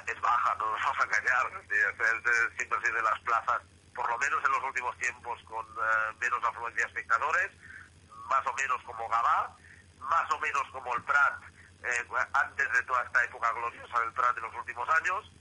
es 0.07 0.21
baja, 0.21 0.55
no 0.57 0.71
nos 0.71 0.83
vamos 0.83 0.99
a 1.01 1.05
engañar. 1.05 1.65
Siempre 2.57 2.79
ha 2.79 2.83
sido 2.83 2.95
de 2.97 3.03
las 3.03 3.21
plazas, 3.21 3.63
por 3.95 4.09
lo 4.09 4.19
menos 4.19 4.45
en 4.45 4.53
los 4.53 4.65
últimos 4.65 4.97
tiempos, 4.99 5.43
con 5.45 5.65
eh, 5.65 6.15
menos 6.21 6.45
afluencia 6.45 6.85
de 6.85 6.89
espectadores, 6.89 7.51
más 8.29 8.47
o 8.47 8.53
menos 8.55 8.83
como 8.85 9.09
Gabá, 9.09 9.57
más 9.99 10.31
o 10.31 10.39
menos 10.39 10.63
como 10.73 10.95
el 10.95 11.03
Prat, 11.03 11.43
eh, 11.83 12.05
antes 12.35 12.73
de 12.73 12.83
toda 12.83 13.03
esta 13.03 13.25
época 13.25 13.53
gloriosa 13.53 14.01
del 14.01 14.13
Prat 14.13 14.35
de 14.35 14.43
los 14.43 14.55
últimos 14.55 14.89
años. 14.91 15.33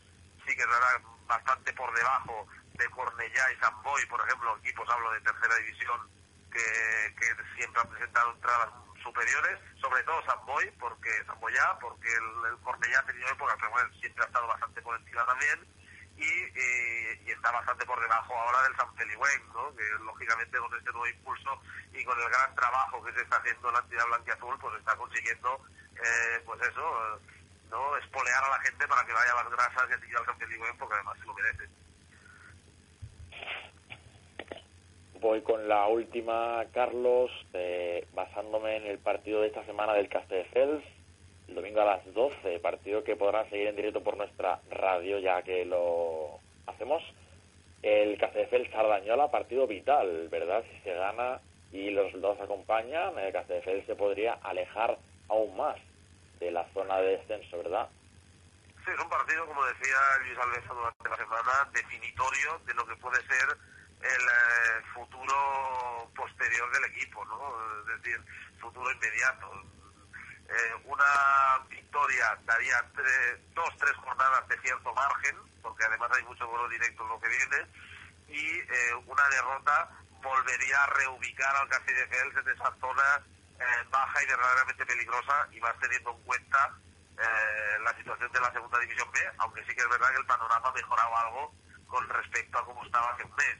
Sí 0.45 0.55
que 0.55 0.63
era 0.63 1.01
bastante 1.29 1.71
por 1.73 1.93
debajo 1.93 2.47
de 2.73 2.89
Cornellá 2.89 3.51
y 3.53 3.59
San 3.61 3.81
Boy, 3.83 4.05
por 4.07 4.19
ejemplo, 4.25 4.57
equipos, 4.57 4.89
hablo 4.89 5.11
de 5.11 5.21
tercera 5.21 5.55
división, 5.57 6.09
que, 6.51 6.59
siempre 7.55 7.81
han 7.81 7.89
presentado 7.89 8.31
entradas 8.31 8.69
superiores, 9.03 9.59
sobre 9.79 10.03
todo 10.03 10.23
Samboy, 10.25 10.71
porque 10.79 11.09
Samboyá, 11.25 11.77
porque 11.79 12.07
el, 12.07 12.51
el 12.51 12.57
Cornellá 12.59 12.99
ha 12.99 13.05
tenido 13.05 13.29
épocas, 13.29 13.55
pero 13.59 13.71
bueno, 13.71 13.89
siempre 13.99 14.23
ha 14.23 14.27
estado 14.27 14.47
bastante 14.47 14.81
por 14.81 14.99
encima 14.99 15.25
también, 15.25 15.67
y, 16.17 16.23
eh, 16.23 17.21
está 17.27 17.51
bastante 17.51 17.85
por 17.85 17.99
debajo 17.99 18.33
ahora 18.35 18.63
del 18.63 18.75
San 18.75 18.93
Feliuen, 18.95 19.47
¿no? 19.53 19.75
que 19.75 19.83
lógicamente 20.03 20.57
con 20.57 20.77
este 20.77 20.91
nuevo 20.91 21.07
impulso 21.07 21.61
y 21.93 22.03
con 22.03 22.19
el 22.19 22.29
gran 22.29 22.55
trabajo 22.55 23.03
que 23.03 23.13
se 23.13 23.21
está 23.21 23.37
haciendo 23.37 23.71
la 23.71 23.79
entidad 23.79 24.05
blanquiazul, 24.07 24.57
pues 24.59 24.79
está 24.79 24.95
consiguiendo, 24.95 25.61
eh, 25.95 26.41
pues 26.45 26.61
eso, 26.61 27.19
no 27.69 27.97
espolear 27.97 28.43
a 28.43 28.49
la 28.49 28.59
gente 28.59 28.87
para 28.87 29.05
que 29.05 29.13
vaya 29.13 29.31
a 29.31 29.43
las 29.43 29.51
grasas 29.51 29.89
y 29.89 30.05
siga 30.05 30.19
al 30.19 30.25
San 30.25 30.37
Feliuen, 30.37 30.77
porque 30.77 30.95
además 30.95 31.17
se 31.19 31.25
lo 31.25 31.33
merece. 31.33 31.63
Voy 35.21 35.41
con 35.41 35.67
la 35.67 35.87
última, 35.87 36.63
Carlos, 36.73 37.29
eh, 37.53 38.07
basándome 38.13 38.77
en 38.77 38.85
el 38.87 38.99
partido 38.99 39.41
de 39.41 39.47
esta 39.47 39.65
semana 39.65 39.93
del 39.93 40.07
Castelldefels, 40.07 40.83
el 41.49 41.55
domingo 41.55 41.81
a 41.81 41.97
las 41.97 42.13
12, 42.13 42.59
partido 42.59 43.03
que 43.03 43.15
podrán 43.15 43.49
seguir 43.49 43.67
en 43.67 43.75
directo 43.75 44.01
por 44.01 44.15
nuestra 44.15 44.61
radio 44.69 45.19
ya 45.19 45.41
que 45.41 45.65
lo 45.65 46.39
hacemos. 46.67 47.03
El 47.81 48.17
Castelldefels 48.17 48.71
Sardañola, 48.71 49.29
partido 49.29 49.67
vital, 49.67 50.29
¿verdad? 50.29 50.63
Si 50.71 50.79
se 50.81 50.93
gana 50.93 51.39
y 51.71 51.89
los 51.91 52.13
dos 52.21 52.39
acompañan, 52.39 53.17
el 53.19 53.33
Castelldefels 53.33 53.85
se 53.85 53.95
podría 53.95 54.33
alejar 54.41 54.97
aún 55.27 55.55
más 55.57 55.77
de 56.39 56.51
la 56.51 56.65
zona 56.73 56.97
de 56.97 57.17
descenso, 57.17 57.57
¿verdad? 57.57 57.89
Sí, 58.85 58.91
es 58.91 58.99
un 58.99 59.09
partido, 59.09 59.45
como 59.45 59.65
decía 59.65 59.97
Luis 60.21 60.37
Alves 60.37 60.67
durante 60.67 61.09
la 61.09 61.17
semana, 61.17 61.69
definitorio 61.73 62.59
de 62.65 62.73
lo 62.73 62.85
que 62.87 62.95
puede 62.95 63.21
ser 63.27 63.57
el 64.01 64.21
eh, 64.21 64.83
futuro 64.93 66.09
posterior 66.15 66.71
del 66.71 66.85
equipo, 66.85 67.25
¿no? 67.25 67.81
Es 67.81 68.01
decir, 68.01 68.21
futuro 68.59 68.89
inmediato. 68.91 69.51
Eh, 70.47 70.75
una 70.85 71.65
victoria 71.69 72.37
daría 72.45 72.81
dos, 73.53 73.69
tres 73.77 73.95
jornadas 73.97 74.47
de 74.47 74.57
cierto 74.61 74.93
margen, 74.93 75.35
porque 75.61 75.83
además 75.83 76.09
hay 76.15 76.23
mucho 76.23 76.47
vuelo 76.47 76.67
directo 76.69 77.03
en 77.03 77.09
lo 77.09 77.19
que 77.19 77.27
viene, 77.27 77.67
y 78.29 78.59
eh, 78.59 78.95
una 79.05 79.27
derrota 79.29 79.89
volvería 80.21 80.83
a 80.83 80.87
reubicar 80.87 81.55
al 81.55 81.69
Castilla-Fels 81.69 82.35
en 82.37 82.49
esa 82.49 82.73
zona 82.79 83.21
baja 83.89 84.23
y 84.23 84.27
verdaderamente 84.27 84.85
peligrosa, 84.85 85.47
y 85.51 85.59
más 85.59 85.77
teniendo 85.79 86.11
en 86.11 86.21
cuenta 86.23 86.73
la 87.81 87.93
situación 87.97 88.31
de 88.31 88.39
la 88.39 88.51
segunda 88.53 88.79
división 88.79 89.11
B, 89.11 89.19
aunque 89.39 89.65
sí 89.65 89.75
que 89.75 89.81
es 89.81 89.89
verdad 89.89 90.09
que 90.09 90.21
el 90.21 90.25
panorama 90.25 90.69
ha 90.69 90.71
mejorado 90.71 91.17
algo 91.17 91.53
con 91.87 92.07
respecto 92.07 92.57
a 92.57 92.65
cómo 92.65 92.85
estaba 92.85 93.11
hace 93.11 93.23
un 93.23 93.35
mes 93.35 93.57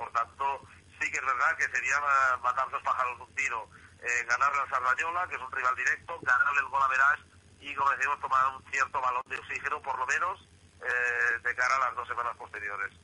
por 0.00 0.10
tanto, 0.12 0.62
sí 0.98 1.10
que 1.10 1.18
es 1.18 1.26
verdad 1.26 1.54
que 1.58 1.68
sería 1.68 2.00
matar 2.42 2.70
dos 2.70 2.82
pájaros 2.82 3.18
de 3.18 3.24
un 3.24 3.34
tiro. 3.34 3.68
Eh, 4.00 4.24
ganarle 4.26 4.60
al 4.60 4.70
Sardañola, 4.70 5.28
que 5.28 5.34
es 5.34 5.42
un 5.42 5.52
rival 5.52 5.76
directo, 5.76 6.18
ganarle 6.22 6.60
el 6.60 6.68
gol 6.68 6.82
a 6.82 6.88
Verás 6.88 7.20
y, 7.60 7.74
como 7.74 7.90
decimos, 7.90 8.18
tomar 8.18 8.46
un 8.56 8.64
cierto 8.72 8.98
balón 8.98 9.22
de 9.28 9.36
oxígeno, 9.36 9.82
por 9.82 9.98
lo 9.98 10.06
menos, 10.06 10.48
eh, 10.80 11.38
de 11.44 11.54
cara 11.54 11.76
a 11.76 11.80
las 11.80 11.94
dos 11.96 12.08
semanas 12.08 12.34
posteriores. 12.38 12.94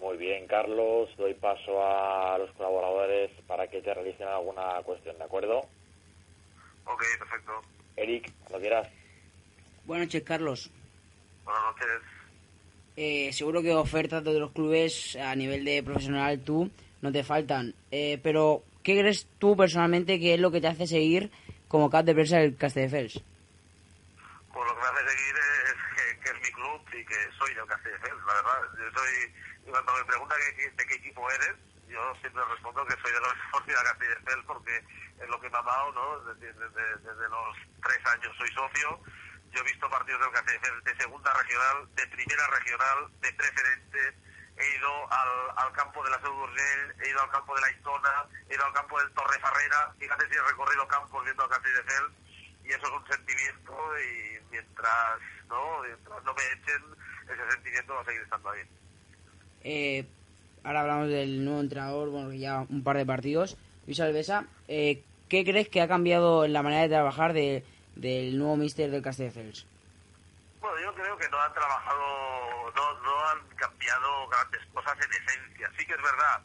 Muy 0.00 0.16
bien, 0.16 0.46
Carlos. 0.46 1.08
Doy 1.16 1.34
paso 1.34 1.82
a 1.82 2.38
los 2.38 2.50
colaboradores 2.52 3.30
para 3.46 3.68
que 3.68 3.80
te 3.80 3.94
realicen 3.94 4.28
alguna 4.28 4.82
cuestión, 4.82 5.16
¿de 5.18 5.24
acuerdo? 5.24 5.58
Ok, 6.86 7.02
perfecto. 7.18 7.52
Eric, 7.96 8.32
cuando 8.40 8.60
quieras. 8.60 8.88
Buenas 9.84 10.06
noches, 10.06 10.22
Carlos. 10.22 10.70
Buenas 11.44 11.62
noches 11.64 12.14
eh, 12.96 13.32
seguro 13.32 13.62
que 13.62 13.74
ofertas 13.74 14.22
de 14.22 14.38
los 14.38 14.52
clubes 14.52 15.16
a 15.16 15.34
nivel 15.34 15.64
de 15.64 15.82
profesional 15.82 16.40
tú 16.44 16.70
no 17.02 17.10
te 17.10 17.24
faltan. 17.24 17.74
Eh, 17.90 18.20
pero, 18.22 18.62
¿qué 18.82 18.98
crees 18.98 19.26
tú 19.38 19.56
personalmente 19.56 20.20
que 20.20 20.34
es 20.34 20.40
lo 20.40 20.50
que 20.50 20.60
te 20.60 20.68
hace 20.68 20.86
seguir 20.86 21.30
como 21.68 21.90
cap 21.90 22.04
de 22.04 22.14
prensa 22.14 22.38
del 22.38 22.56
Castelldefels? 22.56 23.20
Pues 24.52 24.66
lo 24.66 24.74
que 24.74 24.80
me 24.80 24.86
hace 24.86 25.10
seguir 25.10 25.34
es 25.34 26.22
que, 26.22 26.30
es 26.30 26.36
mi 26.36 26.52
club 26.52 26.80
y 26.92 27.04
que 27.04 27.16
soy 27.36 27.54
del 27.54 27.66
Castelldefels, 27.66 28.22
la 28.26 28.34
verdad. 28.34 28.60
Yo 28.78 28.98
soy, 28.98 29.34
cuando 29.70 29.92
me 29.94 30.04
preguntan 30.04 30.38
de 30.56 30.86
qué 30.86 30.94
equipo 30.94 31.30
eres, 31.30 31.56
yo 31.88 32.14
siempre 32.20 32.42
respondo 32.44 32.84
que 32.86 32.96
soy 33.00 33.12
de 33.12 33.20
los 33.20 33.32
Sporting 33.46 33.72
de 33.72 33.84
Castelldefels 33.84 34.44
porque 34.46 34.76
es 35.20 35.28
lo 35.28 35.40
que 35.40 35.50
me 35.50 35.56
ha 35.56 35.60
amado, 35.60 35.92
¿no? 35.92 36.20
Desde, 36.32 36.52
desde, 36.52 36.96
desde 36.96 37.28
los 37.28 37.56
tres 37.82 38.06
años 38.06 38.36
soy 38.36 38.48
socio 38.52 39.00
yo 39.54 39.60
he 39.60 39.64
visto 39.70 39.88
partidos 39.88 40.20
del 40.20 40.32
Cáceres 40.32 40.84
de 40.84 40.96
segunda 40.96 41.32
regional, 41.32 41.88
de 41.94 42.06
primera 42.08 42.46
regional, 42.48 43.08
de 43.20 43.32
preferente. 43.34 44.14
He 44.56 44.76
ido 44.76 45.12
al, 45.12 45.72
campo 45.72 46.02
de 46.02 46.10
la 46.10 46.20
Seu 46.20 46.34
he 47.02 47.08
ido 47.08 47.22
al 47.22 47.30
campo 47.30 47.54
de 47.54 47.60
la 47.60 47.70
Istona, 47.70 48.26
he 48.48 48.54
ido 48.54 48.64
al 48.64 48.72
campo 48.72 48.98
del 48.98 49.12
Torre 49.12 49.38
Farrera. 49.38 49.94
Fíjate 49.98 50.28
si 50.28 50.34
he 50.34 50.42
recorrido 50.42 50.88
campos 50.88 51.24
viendo 51.24 51.44
a 51.44 51.48
Cáceres 51.48 51.84
y 52.64 52.68
eso 52.72 52.86
es 52.86 52.92
un 52.92 53.06
sentimiento 53.06 53.98
y 54.00 54.40
mientras 54.50 55.20
no, 55.48 55.82
mientras 55.82 56.24
no 56.24 56.34
me 56.34 56.42
echen, 56.52 56.82
ese 57.28 57.50
sentimiento 57.50 57.94
va 57.94 58.00
a 58.00 58.04
seguir 58.04 58.22
estando 58.22 58.50
ahí. 58.50 58.62
Eh, 59.64 60.06
ahora 60.62 60.82
hablamos 60.82 61.08
del 61.08 61.44
nuevo 61.44 61.60
entrenador, 61.60 62.10
bueno, 62.10 62.32
ya 62.32 62.66
un 62.68 62.84
par 62.84 62.96
de 62.96 63.06
partidos. 63.06 63.56
Luis 63.86 64.00
Alvesa, 64.00 64.46
eh, 64.68 65.02
¿qué 65.28 65.44
crees 65.44 65.68
que 65.68 65.80
ha 65.80 65.88
cambiado 65.88 66.44
en 66.44 66.52
la 66.52 66.62
manera 66.62 66.82
de 66.82 66.88
trabajar 66.88 67.32
de 67.32 67.64
del 67.96 68.38
nuevo 68.38 68.56
mister 68.56 68.90
del 68.90 69.02
Castelldefels? 69.02 69.66
Bueno, 70.60 70.76
yo 70.80 70.94
creo 70.94 71.16
que 71.16 71.28
no 71.28 71.40
han 71.40 71.52
trabajado, 71.52 72.72
no, 72.74 73.00
no 73.02 73.28
han 73.28 73.38
cambiado 73.56 74.28
grandes 74.28 74.62
cosas 74.72 74.94
en 74.96 75.10
esencia. 75.22 75.70
Sí 75.78 75.86
que 75.86 75.94
es 75.94 76.02
verdad 76.02 76.42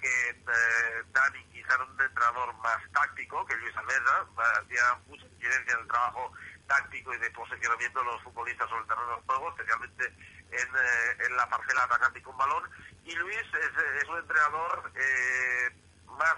que 0.00 0.30
eh, 0.30 1.02
Dani 1.12 1.44
quizá 1.52 1.74
era 1.74 1.84
un 1.84 2.00
entrenador 2.00 2.54
más 2.58 2.78
táctico 2.92 3.44
que 3.46 3.56
Luis 3.56 3.76
Almeda, 3.76 4.26
hacía 4.60 4.98
mucha 5.06 5.24
incidencia 5.26 5.74
en 5.74 5.80
el 5.80 5.88
trabajo 5.88 6.32
táctico 6.66 7.14
y 7.14 7.18
de 7.18 7.30
posicionamiento 7.30 8.00
de 8.00 8.04
los 8.06 8.22
futbolistas 8.22 8.68
sobre 8.68 8.82
el 8.82 8.88
terreno 8.88 9.16
del 9.16 9.24
juego, 9.24 9.48
especialmente 9.50 10.12
en, 10.52 10.68
eh, 10.76 11.26
en 11.26 11.36
la 11.36 11.48
parcela 11.48 11.84
atacante 11.84 12.22
con 12.22 12.36
balón. 12.36 12.68
Y 13.04 13.14
Luis 13.16 13.36
es, 13.38 14.08
un 14.08 14.18
entrenador 14.18 14.92
eh, 14.94 15.70
más 16.06 16.36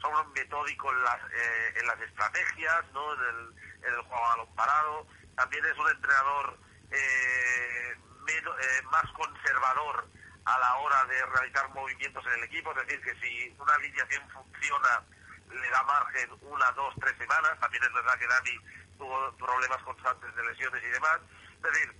son 0.00 0.32
metódico 0.32 0.92
en 0.92 1.02
las, 1.02 1.20
eh, 1.32 1.74
en 1.76 1.86
las 1.86 2.00
estrategias, 2.00 2.84
¿no? 2.92 3.14
en, 3.14 3.20
el, 3.20 3.94
en 3.94 4.02
juego 4.02 4.26
a 4.26 4.36
balón 4.36 4.54
parado. 4.54 5.06
También 5.34 5.64
es 5.64 5.78
un 5.78 5.88
entrenador 5.90 6.58
eh, 8.58 8.82
más 8.90 9.10
conservador 9.12 10.08
a 10.44 10.58
la 10.58 10.76
hora 10.76 11.04
de 11.06 11.26
realizar 11.26 11.68
movimientos 11.70 12.24
en 12.26 12.32
el 12.32 12.44
equipo, 12.44 12.70
es 12.70 12.86
decir, 12.86 13.00
que 13.02 13.14
si 13.20 13.56
una 13.58 13.74
alineación 13.74 14.22
funciona, 14.30 15.02
le 15.50 15.70
da 15.70 15.82
margen 15.82 16.30
una, 16.42 16.70
dos, 16.72 16.94
tres 17.00 17.16
semanas. 17.18 17.58
También 17.60 17.82
es 17.82 17.92
verdad 17.92 18.18
que 18.18 18.26
Dani 18.26 18.58
tuvo 18.98 19.36
problemas 19.36 19.82
constantes 19.82 20.34
de 20.34 20.44
lesiones 20.44 20.82
y 20.84 20.88
demás. 20.88 21.18
Es 21.56 21.62
decir, 21.62 21.94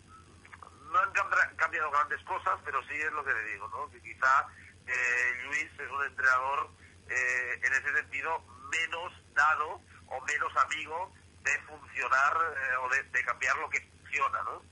no 0.97 1.03
han 1.03 1.57
cambiado 1.57 1.91
grandes 1.91 2.23
cosas, 2.25 2.59
pero 2.65 2.83
sí 2.85 2.95
es 2.95 3.13
lo 3.13 3.25
que 3.25 3.33
le 3.33 3.45
digo, 3.53 3.69
¿no? 3.69 3.91
que 3.91 4.01
quizá 4.01 4.47
eh, 4.87 5.43
Luis 5.45 5.69
es 5.79 5.91
un 5.91 6.05
entrenador 6.05 6.71
eh, 7.09 7.61
en 7.63 7.73
ese 7.73 7.93
sentido 7.95 8.43
menos 8.71 9.13
dado 9.35 9.81
o 10.09 10.21
menos 10.25 10.57
amigo 10.57 11.13
de 11.43 11.59
funcionar 11.63 12.37
eh, 12.37 12.77
o 12.77 12.89
de, 12.89 13.25
cambiar 13.25 13.57
lo 13.59 13.69
que 13.69 13.81
funciona. 13.81 14.43
¿no? 14.43 14.63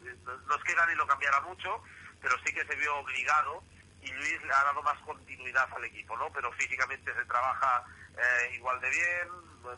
no 0.46 0.56
es 0.56 0.64
que 0.64 0.74
Dani 0.74 0.94
lo 0.94 1.06
cambiara 1.06 1.40
mucho, 1.42 1.82
pero 2.20 2.36
sí 2.44 2.54
que 2.54 2.64
se 2.64 2.74
vio 2.76 2.96
obligado 2.96 3.62
y 4.00 4.12
Luis 4.12 4.42
le 4.42 4.52
ha 4.52 4.64
dado 4.64 4.82
más 4.82 4.98
continuidad 5.00 5.68
al 5.74 5.84
equipo, 5.84 6.16
¿no? 6.16 6.30
Pero 6.32 6.52
físicamente 6.52 7.14
se 7.14 7.24
trabaja 7.24 7.84
eh, 8.16 8.54
igual 8.54 8.80
de 8.80 8.90
bien, 8.90 9.28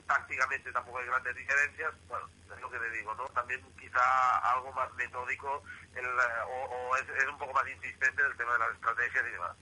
tácticamente 0.07 0.73
tampoco 0.73 0.99
hay 0.99 1.07
grandes 1.07 1.37
diferencias, 1.37 1.93
bueno, 2.09 2.27
es 2.55 2.61
lo 2.61 2.71
que 2.71 2.79
le 2.79 2.91
digo, 2.91 3.15
¿no? 3.15 3.25
También 3.29 3.61
quizá 3.79 4.39
algo 4.53 4.73
más 4.73 4.93
metódico 4.95 5.63
el, 5.95 6.05
o, 6.07 6.97
es, 6.97 7.29
un 7.29 7.39
poco 7.39 7.53
más 7.53 7.65
insistente 7.69 8.23
en 8.23 8.31
el 8.31 8.37
tema 8.37 8.53
de 8.53 8.59
las 8.59 8.75
estrategias 8.75 9.25
y 9.27 9.33
demás. 9.33 9.57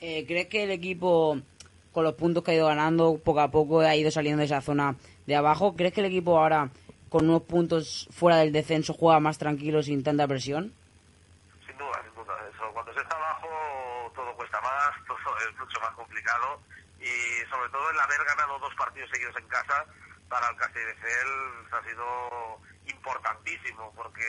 Eh, 0.00 0.24
¿Crees 0.26 0.46
que 0.48 0.64
el 0.64 0.70
equipo, 0.70 1.38
con 1.92 2.04
los 2.04 2.14
puntos 2.14 2.42
que 2.42 2.52
ha 2.52 2.54
ido 2.54 2.66
ganando, 2.66 3.18
poco 3.18 3.40
a 3.40 3.50
poco 3.50 3.80
ha 3.80 3.96
ido 3.96 4.10
saliendo 4.10 4.40
de 4.40 4.46
esa 4.46 4.60
zona 4.60 4.96
de 5.26 5.36
abajo? 5.36 5.74
¿Crees 5.74 5.92
que 5.92 6.00
el 6.00 6.06
equipo 6.06 6.38
ahora, 6.38 6.70
con 7.08 7.28
unos 7.28 7.42
puntos 7.42 8.08
fuera 8.10 8.38
del 8.38 8.52
descenso, 8.52 8.94
juega 8.94 9.20
más 9.20 9.38
tranquilo 9.38 9.82
sin 9.82 10.02
tanta 10.02 10.26
presión? 10.26 10.72
Cuando 12.72 12.92
se 12.92 13.00
está 13.00 13.16
abajo 13.16 13.48
todo 14.14 14.34
cuesta 14.34 14.60
más, 14.60 14.90
todo 15.06 15.16
es 15.48 15.58
mucho 15.58 15.80
más 15.80 15.90
complicado 15.90 16.60
y 17.06 17.46
sobre 17.48 17.68
todo 17.70 17.90
el 17.90 18.00
haber 18.00 18.24
ganado 18.24 18.58
dos 18.58 18.74
partidos 18.74 19.10
seguidos 19.10 19.36
en 19.36 19.48
casa 19.48 19.84
para 20.28 20.48
el 20.48 20.56
Castelldefels 20.56 21.72
ha 21.72 21.82
sido 21.84 22.60
importantísimo 22.86 23.94
porque 23.94 24.24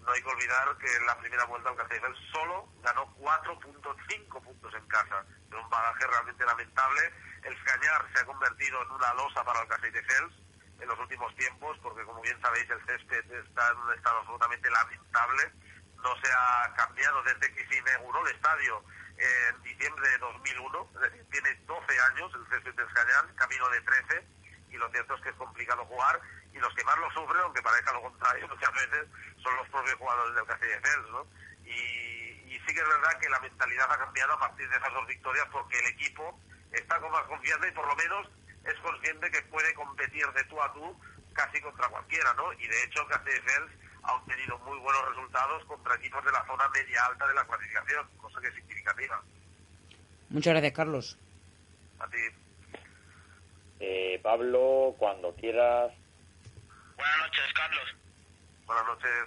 no 0.00 0.12
hay 0.12 0.22
que 0.22 0.28
olvidar 0.28 0.76
que 0.78 0.96
en 0.96 1.06
la 1.06 1.18
primera 1.18 1.44
vuelta 1.44 1.70
el 1.70 1.76
Castelldefels 1.76 2.18
solo 2.32 2.68
ganó 2.82 3.06
4.5 3.18 4.42
puntos 4.42 4.74
en 4.74 4.86
casa, 4.88 5.24
de 5.48 5.56
un 5.56 5.68
bagaje 5.70 6.06
realmente 6.06 6.44
lamentable. 6.44 7.12
El 7.42 7.62
Cañar 7.64 8.06
se 8.12 8.20
ha 8.20 8.26
convertido 8.26 8.82
en 8.82 8.90
una 8.90 9.14
losa 9.14 9.44
para 9.44 9.62
el 9.62 9.68
Castelldefels 9.68 10.34
en 10.80 10.88
los 10.88 10.98
últimos 10.98 11.34
tiempos 11.36 11.78
porque 11.82 12.04
como 12.04 12.20
bien 12.22 12.40
sabéis 12.40 12.68
el 12.70 12.84
césped 12.86 13.30
está 13.32 13.70
en 13.70 13.78
un 13.78 13.94
estado 13.94 14.18
absolutamente 14.18 14.68
lamentable 14.70 15.52
no 16.02 16.14
se 16.22 16.30
ha 16.32 16.74
cambiado 16.76 17.22
desde 17.22 17.52
que 17.54 17.66
se 17.66 17.78
inauguró 17.78 18.26
el 18.26 18.34
estadio 18.34 18.84
en 19.18 19.62
diciembre 19.62 20.08
de 20.08 20.18
2001, 20.18 20.90
es 20.94 21.00
decir, 21.00 21.26
tiene 21.30 21.54
12 21.66 22.00
años 22.00 22.32
el 22.34 22.46
césped 22.48 22.74
de 22.74 22.84
Escañán, 22.84 23.34
camino 23.36 23.68
de 23.70 23.80
13, 23.80 24.26
y 24.70 24.76
lo 24.76 24.90
cierto 24.90 25.14
es 25.14 25.22
que 25.22 25.28
es 25.30 25.36
complicado 25.36 25.84
jugar, 25.86 26.20
y 26.52 26.58
los 26.58 26.74
que 26.74 26.84
más 26.84 26.98
lo 26.98 27.10
sufren, 27.12 27.42
aunque 27.42 27.62
parezca 27.62 27.92
lo 27.92 28.02
contrario 28.02 28.48
muchas 28.52 28.72
veces, 28.72 29.06
son 29.42 29.56
los 29.56 29.68
propios 29.68 29.96
jugadores 29.96 30.34
del 30.34 30.46
Castelldefels, 30.46 31.10
¿no? 31.10 31.26
Y, 31.64 32.54
y 32.54 32.60
sí 32.66 32.74
que 32.74 32.80
es 32.80 32.88
verdad 32.88 33.18
que 33.20 33.28
la 33.28 33.40
mentalidad 33.40 33.90
ha 33.90 33.98
cambiado 33.98 34.32
a 34.34 34.38
partir 34.38 34.68
de 34.68 34.76
esas 34.76 34.92
dos 34.92 35.06
victorias 35.06 35.46
porque 35.50 35.78
el 35.78 35.86
equipo 35.86 36.40
está 36.72 37.00
con 37.00 37.10
más 37.10 37.24
confianza 37.24 37.66
y 37.68 37.72
por 37.72 37.86
lo 37.86 37.96
menos 37.96 38.28
es 38.64 38.78
consciente 38.80 39.30
que 39.30 39.42
puede 39.42 39.74
competir 39.74 40.26
de 40.32 40.44
tú 40.44 40.60
a 40.62 40.72
tú 40.72 41.00
casi 41.32 41.60
contra 41.60 41.88
cualquiera, 41.88 42.32
¿no? 42.34 42.52
Y 42.54 42.66
de 42.66 42.84
hecho 42.84 43.06
Castelldefels 43.06 43.72
ha 44.02 44.14
obtenido 44.14 44.58
muy 44.60 44.78
buenos 44.78 45.08
resultados 45.08 45.64
contra 45.66 45.94
equipos 45.96 46.24
de 46.24 46.32
la 46.32 46.44
zona 46.46 46.68
media 46.68 47.04
alta 47.06 47.26
de 47.26 47.34
la 47.34 47.44
clasificación, 47.44 48.08
cosa 48.36 48.40
que 48.40 48.48
es 48.48 48.54
significativa. 48.54 49.22
Muchas 50.30 50.52
gracias, 50.52 50.72
Carlos. 50.72 51.18
A 51.98 52.08
ti. 52.08 52.18
Eh, 53.80 54.20
Pablo, 54.22 54.94
cuando 54.98 55.34
quieras. 55.34 55.92
Buenas 56.96 57.18
noches, 57.18 57.52
Carlos. 57.54 57.96
Buenas 58.66 58.86
noches. 58.86 59.24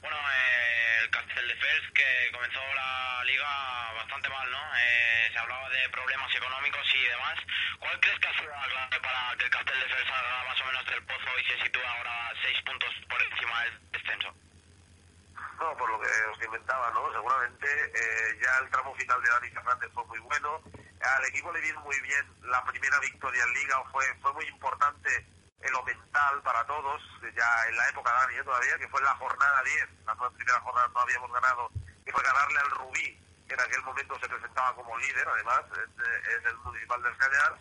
Bueno, 0.00 0.16
eh, 0.16 1.04
el 1.04 1.10
Castel 1.10 1.48
de 1.48 1.54
Fels, 1.54 1.92
que 1.94 2.32
comenzó 2.32 2.60
la 2.74 3.24
liga 3.24 3.92
bastante 3.94 4.28
mal, 4.28 4.50
¿no? 4.50 4.58
Eh, 4.58 5.30
se 5.32 5.38
hablaba 5.38 5.68
de 5.70 5.88
problemas 5.90 6.34
económicos 6.34 6.86
y 6.94 7.08
demás. 7.08 7.38
¿Cuál 7.78 8.00
crees 8.00 8.18
que 8.18 8.28
ha 8.28 8.38
sido 8.38 8.50
la 8.50 8.66
clave 8.66 9.00
para 9.00 9.36
que 9.36 9.44
el 9.44 9.50
Castel 9.50 9.80
de 9.80 9.94
Fels 9.94 10.08
salga 10.08 10.44
más 10.48 10.60
o 10.60 10.64
menos 10.66 10.86
del 10.86 11.02
pozo 11.04 11.30
y 11.38 11.44
se 11.44 11.64
sitúe 11.64 11.86
ahora 11.86 12.32
seis 12.42 12.58
puntos 12.62 12.94
por 13.08 13.22
encima 13.22 13.62
del 13.64 13.91
por 15.82 15.90
lo 15.90 15.98
que 15.98 16.06
os 16.30 16.38
comentaba, 16.38 16.92
¿no? 16.92 17.10
Seguramente 17.10 17.66
eh, 17.66 18.38
ya 18.40 18.56
el 18.62 18.70
tramo 18.70 18.94
final 18.94 19.20
de 19.20 19.30
Dani 19.30 19.50
Fernández 19.50 19.90
fue 19.92 20.04
muy 20.06 20.18
bueno. 20.20 20.62
Al 21.02 21.24
equipo 21.24 21.50
le 21.50 21.60
vino 21.60 21.80
muy 21.80 21.98
bien 22.02 22.24
la 22.42 22.62
primera 22.62 23.00
victoria 23.00 23.42
en 23.42 23.52
Liga, 23.52 23.82
fue, 23.90 24.04
fue 24.22 24.32
muy 24.32 24.46
importante 24.46 25.10
en 25.58 25.72
lo 25.72 25.82
mental 25.82 26.40
para 26.42 26.64
todos, 26.66 27.02
ya 27.34 27.66
en 27.68 27.76
la 27.76 27.88
época 27.88 28.12
de 28.12 28.16
Dani 28.16 28.34
¿eh? 28.36 28.44
todavía, 28.44 28.78
que 28.78 28.88
fue 28.90 29.02
la 29.02 29.14
jornada 29.16 29.62
10, 29.64 29.88
la 30.06 30.14
primera 30.30 30.60
jornada 30.60 30.88
no 30.94 31.00
habíamos 31.00 31.32
ganado, 31.32 31.68
que 32.06 32.12
fue 32.12 32.22
ganarle 32.22 32.58
al 32.60 32.70
Rubí, 32.70 33.18
que 33.48 33.54
en 33.54 33.60
aquel 33.60 33.82
momento 33.82 34.16
se 34.20 34.28
presentaba 34.28 34.76
como 34.76 34.96
líder, 34.98 35.26
además, 35.26 35.62
en, 35.74 36.46
el 36.46 36.56
Municipal 36.58 37.02
del 37.02 37.16
Cañar. 37.16 37.58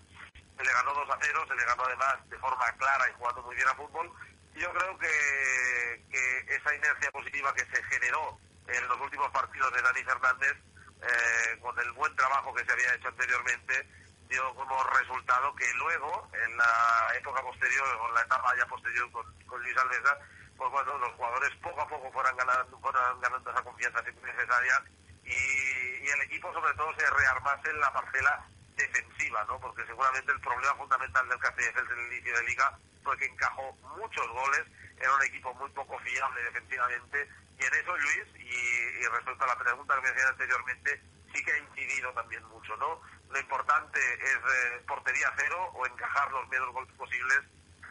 Se 0.57 0.63
le 0.63 0.73
ganó 0.73 0.93
2 0.93 1.09
a 1.09 1.17
0, 1.19 1.45
se 1.47 1.55
le 1.55 1.65
ganó 1.65 1.83
además 1.85 2.29
de 2.29 2.37
forma 2.37 2.71
clara 2.77 3.09
y 3.09 3.13
jugando 3.13 3.41
muy 3.41 3.55
bien 3.55 3.67
a 3.67 3.73
fútbol. 3.73 4.13
Yo 4.55 4.71
creo 4.73 4.97
que, 4.97 6.55
esa 6.55 6.75
inercia 6.75 7.11
positiva 7.11 7.53
que 7.53 7.65
se 7.65 7.83
generó 7.83 8.37
en 8.67 8.87
los 8.87 8.99
últimos 8.99 9.29
partidos 9.31 9.73
de 9.73 9.81
Dani 9.81 10.03
Fernández, 10.03 10.57
eh, 11.01 11.59
con 11.61 11.77
el 11.79 11.91
buen 11.93 12.15
trabajo 12.15 12.53
que 12.53 12.65
se 12.65 12.71
había 12.71 12.93
hecho 12.93 13.07
anteriormente, 13.07 13.87
dio 14.29 14.53
como 14.55 14.83
resultado 14.83 15.55
que 15.55 15.73
luego, 15.75 16.29
en 16.33 16.57
la 16.57 17.07
época 17.15 17.41
posterior, 17.41 17.87
o 18.01 18.07
en 18.09 18.13
la 18.15 18.21
etapa 18.21 18.55
ya 18.57 18.65
posterior 18.65 19.11
con, 19.11 19.25
Luis 19.61 19.77
Alvesa, 19.77 20.17
pues 20.57 20.71
bueno, 20.71 20.97
los 20.97 21.11
jugadores 21.13 21.55
poco 21.61 21.81
a 21.81 21.87
poco 21.87 22.11
fueran 22.11 22.35
ganando, 22.37 22.79
fueran 22.79 23.19
ganando 23.19 23.51
esa 23.51 23.63
confianza 23.63 24.01
necesaria 24.01 24.83
y, 25.23 25.33
y, 25.33 26.07
el 26.07 26.21
equipo 26.21 26.53
sobre 26.53 26.73
todo 26.75 26.93
se 26.97 27.09
rearmase 27.09 27.69
en 27.69 27.79
la 27.79 27.91
parcela 27.91 28.45
defensiva, 28.75 29.43
¿no? 29.45 29.59
Porque 29.59 29.85
seguramente 29.85 30.31
el 30.31 30.39
problema 30.39 30.75
fundamental 30.75 31.27
del 31.27 31.39
Castelldefels 31.39 31.91
en 31.91 31.99
el 31.99 32.13
inicio 32.13 32.35
de 32.35 32.43
liga 32.43 32.79
fue 33.03 33.17
que 33.17 33.25
encajó 33.25 33.73
muchos 33.97 34.27
goles, 34.29 34.63
era 34.97 35.13
un 35.15 35.23
equipo 35.23 35.53
muy 35.55 35.69
poco 35.71 35.97
fiable 35.99 36.43
defensivamente 36.43 37.29
y 37.59 37.63
en 37.63 37.73
eso 37.73 37.95
Luis, 37.95 38.25
y, 38.39 39.03
y 39.03 39.07
respecto 39.07 39.43
a 39.43 39.47
la 39.47 39.57
pregunta 39.57 39.95
que 39.95 40.01
me 40.01 40.09
hacían 40.09 40.27
anteriormente, 40.29 41.01
sí 41.33 41.43
que 41.43 41.51
ha 41.51 41.57
incidido 41.57 42.11
también 42.13 42.43
mucho, 42.45 42.75
¿no? 42.77 43.01
Lo 43.29 43.39
importante 43.39 43.99
es 43.99 44.35
eh, 44.35 44.83
portería 44.87 45.31
cero 45.37 45.71
o 45.73 45.85
encajar 45.85 46.31
los 46.31 46.47
menos 46.49 46.73
goles 46.73 46.91
posibles 46.95 47.39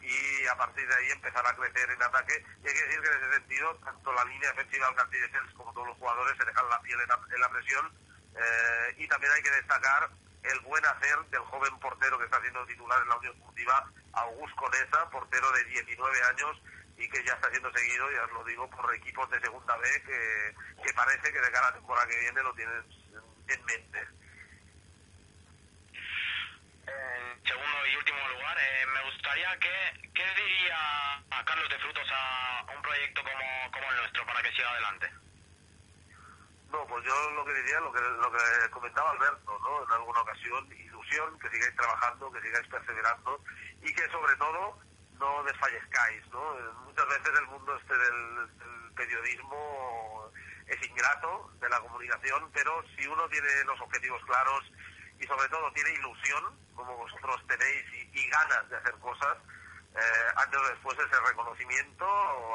y 0.01 0.47
a 0.47 0.55
partir 0.55 0.87
de 0.87 0.95
ahí 0.95 1.11
empezar 1.11 1.45
a 1.45 1.55
crecer 1.55 1.89
en 1.89 2.03
ataque. 2.03 2.43
Y 2.63 2.67
hay 2.67 2.73
que 2.73 2.83
decir 2.83 3.01
que 3.01 3.07
en 3.07 3.23
ese 3.23 3.33
sentido, 3.33 3.75
tanto 3.77 4.13
la 4.13 4.25
línea 4.25 4.49
defensiva 4.49 4.87
del 4.87 4.95
Castilla 4.95 5.27
como 5.55 5.73
todos 5.73 5.87
los 5.87 5.97
jugadores 5.97 6.37
se 6.37 6.45
dejan 6.45 6.69
la 6.69 6.81
piel 6.81 6.99
en 7.01 7.41
la, 7.41 7.49
presión. 7.49 7.91
Eh, 8.35 8.95
y 8.97 9.07
también 9.07 9.31
hay 9.33 9.41
que 9.41 9.51
destacar 9.51 10.09
el 10.43 10.59
buen 10.61 10.85
hacer 10.85 11.17
del 11.29 11.41
joven 11.41 11.77
portero 11.79 12.17
que 12.17 12.25
está 12.25 12.41
siendo 12.41 12.65
titular 12.65 13.01
en 13.01 13.09
la 13.09 13.17
Unión 13.17 13.33
Deportiva, 13.35 13.91
Augusto 14.13 14.55
Conesa, 14.55 15.09
portero 15.09 15.51
de 15.51 15.63
19 15.65 16.23
años 16.23 16.61
y 16.97 17.07
que 17.09 17.23
ya 17.23 17.33
está 17.33 17.49
siendo 17.49 17.71
seguido, 17.71 18.11
ya 18.11 18.23
os 18.25 18.31
lo 18.31 18.43
digo, 18.43 18.69
por 18.69 18.93
equipos 18.95 19.29
de 19.29 19.39
segunda 19.39 19.75
B 19.77 19.87
que, 20.05 20.55
que 20.83 20.93
parece 20.93 21.31
que 21.31 21.41
de 21.41 21.51
cara 21.51 21.67
a 21.67 21.69
la 21.71 21.77
temporada 21.77 22.07
que 22.07 22.19
viene 22.19 22.43
lo 22.43 22.53
tienen 22.53 22.83
en 23.47 23.65
mente. 23.65 24.07
En 26.87 27.45
segundo 27.45 27.87
y 27.87 27.95
último 27.95 28.27
lugar, 28.29 28.57
eh, 28.59 28.85
me 28.93 29.03
gustaría 29.11 29.59
que, 29.59 30.09
¿qué 30.13 30.25
diría 30.35 31.15
a 31.31 31.45
Carlos 31.45 31.69
de 31.69 31.79
Frutos 31.79 32.07
a 32.11 32.65
un 32.75 32.81
proyecto 32.81 33.23
como, 33.23 33.71
como 33.71 33.91
el 33.91 33.97
nuestro 33.97 34.25
para 34.25 34.41
que 34.41 34.51
siga 34.51 34.69
adelante? 34.71 35.30
No, 36.71 36.87
pues 36.87 37.03
yo 37.03 37.31
lo 37.31 37.43
que 37.43 37.53
diría, 37.53 37.79
lo 37.81 37.91
que, 37.91 37.99
lo 37.99 38.31
que 38.31 38.69
comentaba 38.71 39.11
Alberto, 39.11 39.59
¿no? 39.59 39.83
En 39.83 39.91
alguna 39.91 40.21
ocasión, 40.21 40.71
ilusión, 40.71 41.37
que 41.39 41.49
sigáis 41.49 41.75
trabajando, 41.75 42.31
que 42.31 42.41
sigáis 42.41 42.67
perseverando 42.67 43.43
y 43.81 43.93
que 43.93 44.07
sobre 44.09 44.35
todo 44.37 44.79
no 45.19 45.43
desfallezcáis, 45.43 46.25
¿no? 46.27 46.55
Muchas 46.85 47.07
veces 47.07 47.39
el 47.39 47.47
mundo 47.47 47.75
este 47.75 47.97
del 47.97 48.93
periodismo 48.95 50.31
es 50.67 50.87
ingrato 50.87 51.51
de 51.59 51.69
la 51.69 51.79
comunicación, 51.81 52.49
pero 52.53 52.83
si 52.95 53.05
uno 53.05 53.27
tiene 53.27 53.63
los 53.65 53.79
objetivos 53.81 54.23
claros 54.25 54.71
y 55.19 55.27
sobre 55.27 55.49
todo 55.49 55.71
tiene 55.73 55.91
ilusión, 55.91 56.57
como 56.73 56.95
vosotros 56.95 57.45
tenéis, 57.47 57.85
y, 58.13 58.29
ganas 58.29 58.69
de 58.69 58.77
hacer 58.77 58.93
cosas, 58.99 59.37
eh, 59.93 60.31
antes 60.37 60.57
o 60.57 60.69
después 60.69 60.97
ese 60.97 61.19
reconocimiento 61.19 62.05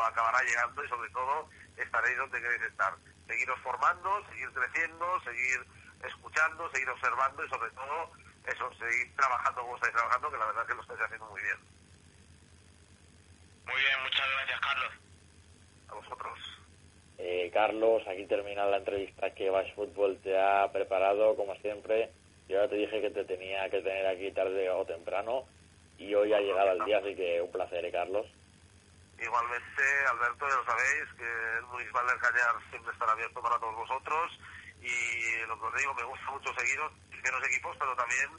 acabará 0.04 0.42
llegando 0.42 0.82
y 0.82 0.88
sobre 0.88 1.10
todo 1.10 1.50
estaréis 1.76 2.16
donde 2.16 2.40
queréis 2.40 2.62
estar. 2.62 2.96
Seguiros 3.26 3.58
formando, 3.60 4.24
seguir 4.28 4.50
creciendo, 4.52 5.20
seguir 5.20 5.66
escuchando, 6.04 6.70
seguir 6.70 6.88
observando 6.88 7.44
y 7.44 7.48
sobre 7.48 7.70
todo 7.70 8.10
eso, 8.46 8.70
seguir 8.74 9.14
trabajando 9.16 9.62
como 9.62 9.76
estáis 9.76 9.94
trabajando, 9.94 10.30
que 10.30 10.38
la 10.38 10.46
verdad 10.46 10.62
es 10.62 10.68
que 10.68 10.74
lo 10.74 10.82
estáis 10.82 11.00
haciendo 11.00 11.26
muy 11.26 11.42
bien. 11.42 11.56
Muy 13.66 13.76
bien, 13.76 14.02
muchas 14.04 14.30
gracias 14.30 14.60
Carlos. 14.60 14.92
A 15.88 15.94
vosotros. 15.94 16.38
Eh, 17.18 17.50
Carlos, 17.52 18.02
aquí 18.06 18.26
termina 18.26 18.66
la 18.66 18.76
entrevista 18.76 19.34
que 19.34 19.50
Bash 19.50 19.74
Fútbol 19.74 20.18
te 20.22 20.38
ha 20.38 20.70
preparado, 20.72 21.34
como 21.34 21.54
siempre. 21.56 22.10
Yo 22.48 22.62
ya 22.62 22.68
te 22.68 22.76
dije 22.76 23.00
que 23.00 23.10
te 23.10 23.24
tenía 23.24 23.68
que 23.70 23.82
tener 23.82 24.06
aquí 24.06 24.30
tarde 24.30 24.70
o 24.70 24.84
temprano. 24.84 25.44
y 25.98 26.14
hoy 26.14 26.30
ha 26.34 26.40
llegado 26.40 26.72
el 26.72 26.84
día, 26.84 26.98
así 26.98 27.16
que 27.16 27.40
un 27.40 27.50
placer, 27.50 27.82
¿eh, 27.84 27.90
Carlos. 27.90 28.26
Igualmente, 29.18 30.06
Alberto, 30.10 30.48
ya 30.48 30.56
lo 30.56 30.64
sabéis, 30.64 31.12
que 31.16 31.56
el 31.58 31.66
Municipal 31.66 32.06
del 32.06 32.18
Cañar 32.18 32.54
siempre 32.70 32.92
estará 32.92 33.12
abierto 33.12 33.40
para 33.40 33.58
todos 33.58 33.74
vosotros 33.74 34.38
y 34.80 35.46
lo 35.46 35.58
que 35.58 35.66
os 35.66 35.74
digo, 35.74 35.94
me 35.94 36.04
gusta 36.04 36.30
mucho 36.30 36.54
seguiros, 36.54 36.92
primeros 37.10 37.44
equipos, 37.48 37.76
pero 37.78 37.96
también 37.96 38.30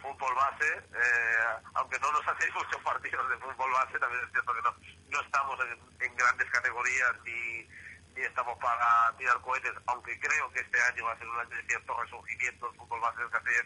fútbol 0.00 0.34
base, 0.34 0.68
eh, 0.94 1.62
aunque 1.74 1.98
no 1.98 2.12
nos 2.12 2.28
hacéis 2.28 2.54
muchos 2.54 2.80
partidos 2.82 3.28
de 3.28 3.38
fútbol 3.38 3.72
base, 3.72 3.98
también 3.98 4.22
es 4.24 4.30
cierto 4.30 4.54
que 4.54 4.62
no, 4.62 4.76
no 5.08 5.20
estamos 5.20 5.58
en, 6.00 6.16
grandes 6.16 6.50
categorías 6.50 7.12
ni, 7.24 7.68
ni, 8.14 8.22
estamos 8.22 8.58
para 8.58 9.12
tirar 9.18 9.40
cohetes, 9.40 9.72
aunque 9.86 10.18
creo 10.20 10.50
que 10.52 10.60
este 10.60 10.80
año 10.82 11.04
va 11.04 11.12
a 11.12 11.18
ser 11.18 11.28
un 11.28 11.40
año 11.40 11.56
de 11.56 11.66
cierto 11.66 12.02
resurgimiento 12.02 12.68
del 12.68 12.76
fútbol 12.76 13.00
base 13.00 13.20
del 13.20 13.30
Castilla 13.30 13.62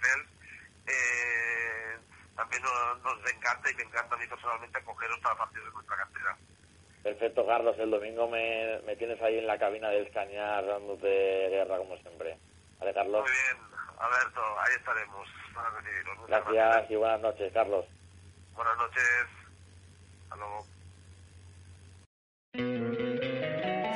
eh, 0.87 1.99
también 2.35 2.63
nos, 2.63 3.31
encanta 3.31 3.71
y 3.71 3.75
me 3.75 3.83
encanta 3.83 4.15
a 4.15 4.19
mí 4.19 4.27
personalmente 4.27 4.79
acogeros 4.79 5.19
para 5.21 5.37
partidos 5.37 5.67
de 5.67 5.73
nuestra 5.75 5.97
cantera. 5.97 6.37
Perfecto, 7.03 7.47
Carlos. 7.47 7.77
El 7.79 7.91
domingo 7.91 8.29
me, 8.29 8.79
me 8.87 8.97
tienes 8.97 9.21
ahí 9.23 9.39
en 9.39 9.47
la 9.47 9.59
cabina 9.59 9.89
del 9.89 10.07
Escañar 10.07 10.67
dándote 10.67 11.49
guerra 11.49 11.79
como 11.79 11.97
siempre. 11.99 12.37
¿Vale, 12.79 12.95
Carlos? 12.95 13.23
Muy 13.23 13.31
bien, 13.31 13.57
Alberto. 13.99 14.41
Ahí 14.61 14.75
estaremos 14.77 15.29
para 15.55 15.71
recibirlos. 15.71 16.27
Gracias, 16.27 16.91
y 16.91 16.97
buenas 16.97 17.21
noches, 17.21 17.53
Carlos. 17.53 17.85
Buenas 18.55 18.77
noches. 18.77 19.27
Hasta 20.25 20.37
luego. 20.37 20.67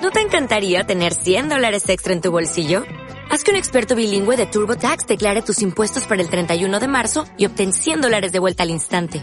¿No 0.03 0.11
te 0.11 0.21
encantaría 0.21 0.85
tener 0.85 1.13
100 1.15 1.49
dólares 1.49 1.89
extra 1.89 2.13
en 2.13 2.21
tu 2.21 2.31
bolsillo? 2.31 2.85
Haz 3.31 3.43
que 3.43 3.51
un 3.51 3.57
experto 3.57 3.97
bilingüe 3.97 4.37
de 4.37 4.47
TurboTax 4.47 5.07
declare 5.07 5.43
tus 5.43 5.63
impuestos 5.63 6.07
para 6.07 6.23
el 6.23 6.29
31 6.29 6.79
de 6.79 6.89
marzo 6.89 7.25
y 7.37 7.47
obtén 7.47 7.73
100 7.73 8.01
dólares 8.03 8.33
de 8.33 8.39
vuelta 8.39 8.63
al 8.63 8.71
instante. 8.71 9.23